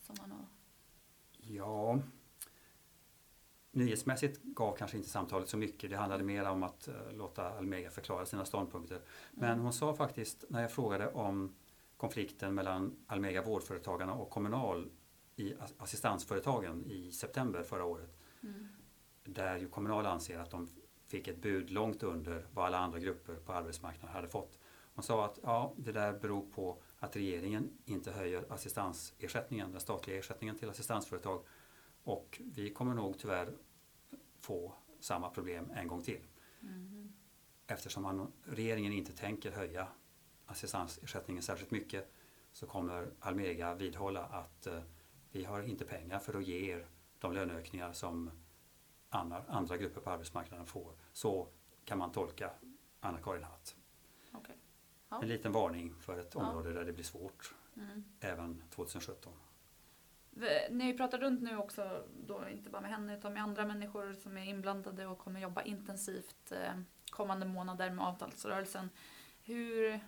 som 0.00 0.16
man 0.20 0.30
har... 0.30 0.46
Ja, 1.38 1.98
nyhetsmässigt 3.72 4.42
gav 4.42 4.76
kanske 4.76 4.96
inte 4.96 5.08
samtalet 5.08 5.48
så 5.48 5.56
mycket. 5.56 5.90
Det 5.90 5.96
handlade 5.96 6.24
mer 6.24 6.44
om 6.48 6.62
att 6.62 6.88
eh, 6.88 6.94
låta 7.12 7.50
Almega 7.58 7.90
förklara 7.90 8.26
sina 8.26 8.44
ståndpunkter. 8.44 9.00
Men 9.32 9.50
Mm. 9.50 9.60
hon 9.64 9.72
sa 9.72 9.94
faktiskt, 9.94 10.44
när 10.48 10.62
jag 10.62 10.72
frågade 10.72 11.10
om 11.12 11.54
konflikten 11.96 12.54
mellan 12.54 12.96
Almega 13.06 13.42
Vårdföretagarna 13.42 14.14
och 14.14 14.30
Kommunal 14.30 14.90
i 15.36 15.54
ass- 15.54 15.74
assistansföretagen 15.78 16.84
i 16.86 17.12
september 17.12 17.62
förra 17.62 17.84
året, 17.84 18.16
Mm. 18.42 18.68
där 19.24 19.56
ju 19.58 19.68
Kommunal 19.68 20.06
anser 20.06 20.38
att 20.38 20.50
de 20.50 20.68
fick 21.06 21.28
ett 21.28 21.42
bud 21.42 21.70
långt 21.70 22.02
under 22.02 22.46
vad 22.54 22.64
alla 22.66 22.78
andra 22.78 22.98
grupper 22.98 23.34
på 23.34 23.52
arbetsmarknaden 23.52 24.14
hade 24.16 24.28
fått. 24.28 24.58
Hon 24.94 25.02
sa 25.02 25.24
att 25.24 25.38
ja, 25.42 25.72
det 25.76 25.92
där 25.92 26.12
beror 26.12 26.42
på 26.50 26.82
att 26.98 27.16
regeringen 27.16 27.70
inte 27.84 28.10
höjer 28.12 28.44
assistansersättningen, 28.52 29.72
den 29.72 29.80
statliga 29.80 30.18
ersättningen 30.18 30.58
till 30.58 30.70
assistansföretag. 30.70 31.42
Och 32.04 32.40
vi 32.44 32.70
kommer 32.70 32.94
nog 32.94 33.18
tyvärr 33.18 33.56
få 34.38 34.72
samma 35.00 35.30
problem 35.30 35.70
en 35.74 35.88
gång 35.88 36.02
till. 36.02 36.20
Mm. 36.62 37.12
Eftersom 37.66 38.02
man, 38.02 38.32
regeringen 38.44 38.92
inte 38.92 39.12
tänker 39.12 39.50
höja 39.50 39.88
assistansersättningen 40.46 41.42
särskilt 41.42 41.70
mycket 41.70 42.12
så 42.52 42.66
kommer 42.66 43.10
Almega 43.20 43.74
vidhålla 43.74 44.24
att 44.24 44.66
eh, 44.66 44.80
vi 45.30 45.44
har 45.44 45.62
inte 45.62 45.84
pengar 45.84 46.18
för 46.18 46.34
att 46.38 46.46
ge 46.46 46.70
er 46.72 46.86
de 47.18 47.32
löneökningar 47.32 47.92
som 47.92 48.30
andra, 49.08 49.44
andra 49.48 49.76
grupper 49.76 50.00
på 50.00 50.10
arbetsmarknaden 50.10 50.66
får. 50.66 50.92
Så 51.12 51.48
kan 51.84 51.98
man 51.98 52.12
tolka 52.12 52.50
Anna-Karin 53.00 53.42
Hatt. 53.44 53.76
Okej. 54.32 54.56
Ja. 55.08 55.22
En 55.22 55.28
liten 55.28 55.52
varning 55.52 55.94
för 55.94 56.18
ett 56.18 56.34
Ja. 56.34 56.40
område 56.40 56.72
där 56.72 56.84
det 56.84 56.92
blir 56.92 57.04
svårt 57.04 57.54
Mm. 57.76 58.04
även 58.20 58.62
2017. 58.70 59.32
Ni 60.70 60.80
har 60.80 60.90
ju 60.90 60.96
pratat 60.96 61.20
runt 61.20 61.42
nu 61.42 61.56
också, 61.56 62.04
då 62.26 62.48
inte 62.48 62.70
bara 62.70 62.82
med 62.82 62.90
henne 62.90 63.16
utan 63.16 63.32
med 63.32 63.42
andra 63.42 63.66
människor 63.66 64.12
som 64.12 64.36
är 64.36 64.44
inblandade 64.44 65.06
och 65.06 65.18
kommer 65.18 65.40
jobba 65.40 65.62
intensivt 65.62 66.52
eh, 66.52 66.72
kommande 67.10 67.46
månader 67.46 67.90
med 67.90 68.06
avtalsrörelsen. 68.06 68.90
Hur, 69.42 70.00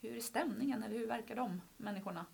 hur 0.00 0.16
är 0.16 0.20
stämningen 0.20 0.82
eller 0.82 0.98
hur 0.98 1.06
verkar 1.06 1.36
de 1.36 1.60
människorna? 1.76 2.26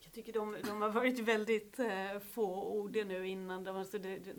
Jag 0.00 0.12
tycker 0.12 0.32
de, 0.32 0.56
de 0.64 0.82
har 0.82 0.88
varit 0.88 1.18
väldigt 1.18 1.78
eh, 1.78 2.18
fåordiga 2.18 3.04
nu 3.04 3.28
innan. 3.28 3.64
De, 3.64 3.76
alltså 3.76 3.98
det, 3.98 4.18
det, 4.18 4.34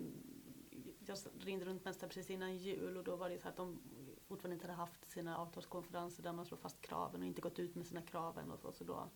jag 1.06 1.18
ringde 1.38 1.64
runt 1.64 1.84
mest 1.84 2.00
precis 2.00 2.30
innan 2.30 2.56
jul 2.56 2.96
och 2.96 3.04
då 3.04 3.16
var 3.16 3.30
det 3.30 3.38
så 3.38 3.48
att 3.48 3.56
de 3.56 3.80
fortfarande 4.28 4.54
inte 4.54 4.66
hade 4.66 4.76
haft 4.76 5.10
sina 5.10 5.36
avtalskonferenser 5.38 6.22
där 6.22 6.32
man 6.32 6.46
slår 6.46 6.58
fast 6.58 6.80
kraven 6.80 7.20
och 7.20 7.26
inte 7.26 7.40
gått 7.40 7.58
ut 7.58 7.74
med 7.74 7.86
sina 7.86 8.02
krav 8.02 8.38
än 8.38 8.50
och 8.50 8.58
så. 8.58 8.72
Så 8.72 8.84
då 8.84 9.10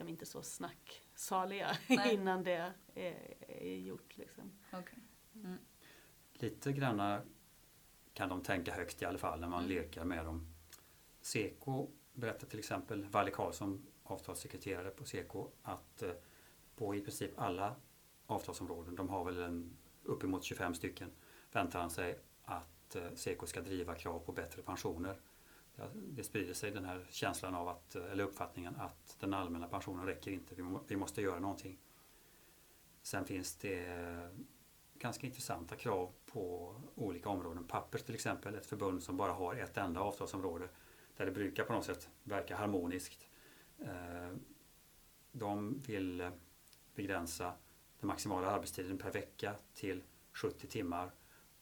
är 0.00 0.04
de 0.04 0.10
inte 0.10 0.26
så 0.26 0.42
snacksaliga 0.42 1.76
innan 2.12 2.42
det 2.42 2.72
är, 2.94 3.34
är 3.48 3.76
gjort. 3.76 4.16
Liksom. 4.16 4.52
Okay. 4.72 4.98
Mm. 5.34 5.58
Lite 6.32 6.72
granna 6.72 7.22
kan 8.12 8.28
de 8.28 8.42
tänka 8.42 8.74
högt 8.74 9.02
i 9.02 9.04
alla 9.04 9.18
fall 9.18 9.40
när 9.40 9.48
man 9.48 9.64
Mm. 9.64 9.76
lekar 9.76 10.04
med 10.04 10.24
dem. 10.24 10.46
Seko 11.20 11.88
berättar 12.12 12.46
till 12.46 12.58
exempel, 12.58 13.04
Valle 13.04 13.30
Karlsson, 13.30 13.86
avtalssekreterare 14.02 14.90
på 14.90 15.04
Seko, 15.04 15.48
att 15.62 16.02
eh, 16.02 16.12
på 16.76 16.94
i 16.94 17.00
princip 17.00 17.30
alla 17.36 17.76
avtalsområden, 18.26 18.94
de 18.94 19.08
har 19.08 19.24
väl 19.24 19.38
en, 19.38 19.76
uppemot 20.02 20.44
25 20.44 20.74
stycken, 20.74 21.10
väntar 21.52 21.80
han 21.80 21.90
sig 21.90 22.18
att 22.44 22.96
eh, 22.96 23.14
Seko 23.14 23.46
ska 23.46 23.60
driva 23.60 23.94
krav 23.94 24.18
på 24.18 24.32
bättre 24.32 24.62
pensioner. 24.62 25.16
Det- 25.94 26.24
sprider 26.24 26.54
sig 26.54 26.70
den 26.70 26.84
här 26.84 27.06
känslan 27.10 27.54
av 27.54 27.68
att, 27.68 27.94
eller 27.94 28.24
uppfattningen 28.24 28.76
att 28.76 29.16
den 29.20 29.34
allmänna 29.34 29.68
pensionen 29.68 30.06
räcker 30.06 30.30
inte, 30.30 30.54
vi, 30.54 30.62
må, 30.62 30.80
vi 30.88 30.96
måste 30.96 31.22
göra 31.22 31.40
någonting. 31.40 31.78
Sen 33.02 33.24
finns 33.24 33.56
det 33.56 33.86
eh, 33.86 34.28
ganska 34.94 35.26
intressanta 35.26 35.76
krav 35.76 36.12
på 36.26 36.74
olika 36.94 37.28
områden. 37.28 37.64
Pappers 37.66 38.02
till 38.02 38.14
exempel, 38.14 38.54
ett 38.54 38.66
förbund 38.66 39.02
som 39.02 39.16
bara 39.16 39.32
har 39.32 39.54
ett 39.54 39.76
enda 39.76 40.00
avtalsområde 40.00 40.68
där 41.16 41.26
det 41.26 41.32
brukar 41.32 41.64
på 41.64 41.72
något 41.72 41.84
sätt 41.84 42.08
verka 42.22 42.56
harmoniskt. 42.56 43.28
Eh, 43.78 44.36
de 45.32 45.80
vill 45.86 46.30
begränsa 46.94 47.52
den 48.00 48.08
maximala 48.08 48.50
arbetstiden 48.50 48.98
per 48.98 49.12
vecka 49.12 49.54
till 49.74 50.02
70 50.32 50.66
timmar 50.66 51.12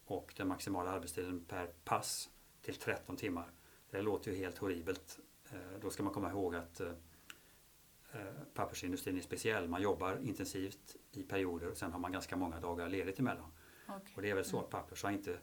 och 0.04 0.35
den 0.37 0.48
maximala 0.48 0.90
arbetstiden 0.90 1.44
per 1.44 1.66
pass 1.66 2.31
till 2.62 2.74
13 2.74 3.16
timmar. 3.16 3.50
Det 3.90 4.03
låter 4.03 4.31
ju 4.31 4.37
helt 4.37 4.59
horribelt. 4.59 5.18
Eh, 5.53 5.81
Då 5.81 5.90
ska 5.90 6.03
man 6.03 6.12
komma 6.12 6.31
ihåg 6.31 6.55
att 6.55 6.81
eh, 6.81 6.92
eh, 8.12 8.20
pappersindustrin 8.55 9.16
är 9.16 9.20
speciell. 9.20 9.68
Man 9.68 9.83
jobbar 9.83 10.18
intensivt 10.22 10.96
i 11.12 11.22
perioder 11.22 11.70
och 11.70 11.77
sen 11.77 11.92
har 11.92 11.98
man 11.98 12.12
ganska 12.12 12.37
många 12.37 12.61
dagar 12.61 12.88
ledigt 12.88 13.18
emellan. 13.18 13.53
Okej. 13.88 14.12
Och 14.16 14.22
det 14.22 14.31
är 14.31 14.35
väl 14.35 14.44
så 14.44 14.61
att 14.61 14.70
Pappers 14.70 15.03
har 15.03 15.11
inte 15.11 15.38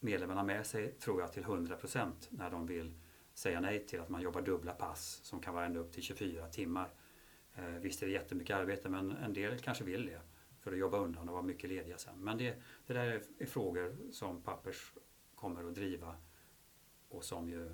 medlemmarna 0.00 0.42
med 0.44 0.66
sig, 0.66 0.92
tror 0.92 1.20
jag, 1.20 1.32
till 1.32 1.44
100% 1.44 2.12
när 2.30 2.50
de 2.50 2.66
vill 2.66 2.94
säga 3.34 3.60
nej 3.60 3.86
till 3.86 4.00
att 4.00 4.08
man 4.08 4.22
jobbar 4.22 4.42
dubbla 4.42 4.72
pass 4.72 5.20
som 5.22 5.40
kan 5.40 5.54
vara 5.54 5.66
ända 5.66 5.80
upp 5.80 5.92
till 5.92 6.02
24 6.02 6.48
timmar. 6.48 6.90
Eh, 7.54 7.64
visst 7.64 8.02
är 8.02 8.06
det 8.06 8.12
jättemycket 8.12 8.56
arbete 8.56 8.88
men 8.88 9.10
en 9.10 9.32
del 9.32 9.58
kanske 9.58 9.84
vill 9.84 10.06
det 10.06 10.20
för 10.60 10.72
att 10.72 10.78
jobba 10.78 10.98
undan 10.98 11.28
och 11.28 11.32
vara 11.32 11.42
mycket 11.42 11.70
lediga 11.70 11.98
sen. 11.98 12.24
Men 12.24 12.38
det, 12.38 12.62
det 12.86 12.92
där 12.92 13.06
är, 13.06 13.22
är 13.38 13.46
frågor 13.46 13.96
som 14.12 14.42
Pappers 14.42 14.92
kommer 15.34 15.64
att 15.64 15.74
driva 15.74 16.16
och 17.08 17.24
som 17.24 17.48
ju 17.48 17.72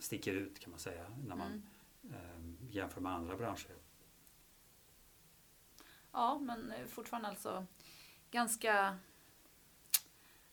sticker 0.00 0.32
ut 0.34 0.60
kan 0.60 0.70
man 0.70 0.80
säga 0.80 1.06
när 1.26 1.36
man 1.36 1.62
Mm. 2.02 2.14
eh, 2.16 2.74
jämför 2.74 3.00
med 3.00 3.12
andra 3.12 3.36
branscher. 3.36 3.76
Ja, 6.12 6.38
men 6.38 6.70
eh, 6.72 6.86
fortfarande 6.86 7.28
alltså 7.28 7.66
ganska... 8.30 8.98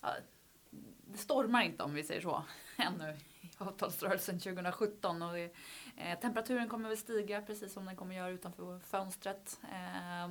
Ja, 0.01 0.15
det 1.07 1.17
stormar 1.17 1.61
inte 1.61 1.83
om 1.83 1.93
vi 1.93 2.03
säger 2.03 2.21
så 2.21 2.43
ännu 2.77 3.17
i 3.41 3.49
avtalsrörelsen 3.57 4.39
2017. 4.39 5.21
Och 5.21 5.33
det, 5.33 5.53
eh, 5.97 6.19
temperaturen 6.19 6.69
kommer 6.69 6.89
väl 6.89 6.97
stiga 6.97 7.41
precis 7.41 7.73
som 7.73 7.85
den 7.85 7.95
kommer 7.95 8.15
göra 8.15 8.29
utanför 8.29 8.79
fönstret 8.79 9.59
eh, 9.63 10.27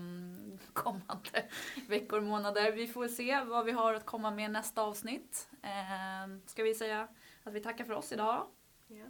kommande 0.72 1.48
veckor 1.88 2.18
och 2.18 2.24
månader. 2.24 2.72
Vi 2.72 2.86
får 2.86 3.08
se 3.08 3.44
vad 3.44 3.64
vi 3.64 3.72
har 3.72 3.94
att 3.94 4.06
komma 4.06 4.30
med 4.30 4.50
nästa 4.50 4.82
avsnitt. 4.82 5.48
Eh, 5.62 6.38
ska 6.46 6.62
vi 6.62 6.74
säga 6.74 7.08
att 7.44 7.52
vi 7.54 7.60
tackar 7.60 7.84
för 7.84 7.92
oss 7.92 8.12
idag 8.12 8.46
Ja. 8.88 9.04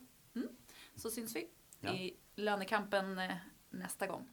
Så 0.94 1.10
syns 1.10 1.36
vi 1.36 1.48
Ja. 1.80 1.92
i 1.94 2.16
lönekampen 2.34 3.18
eh, 3.18 3.36
nästa 3.70 4.06
gång. 4.06 4.28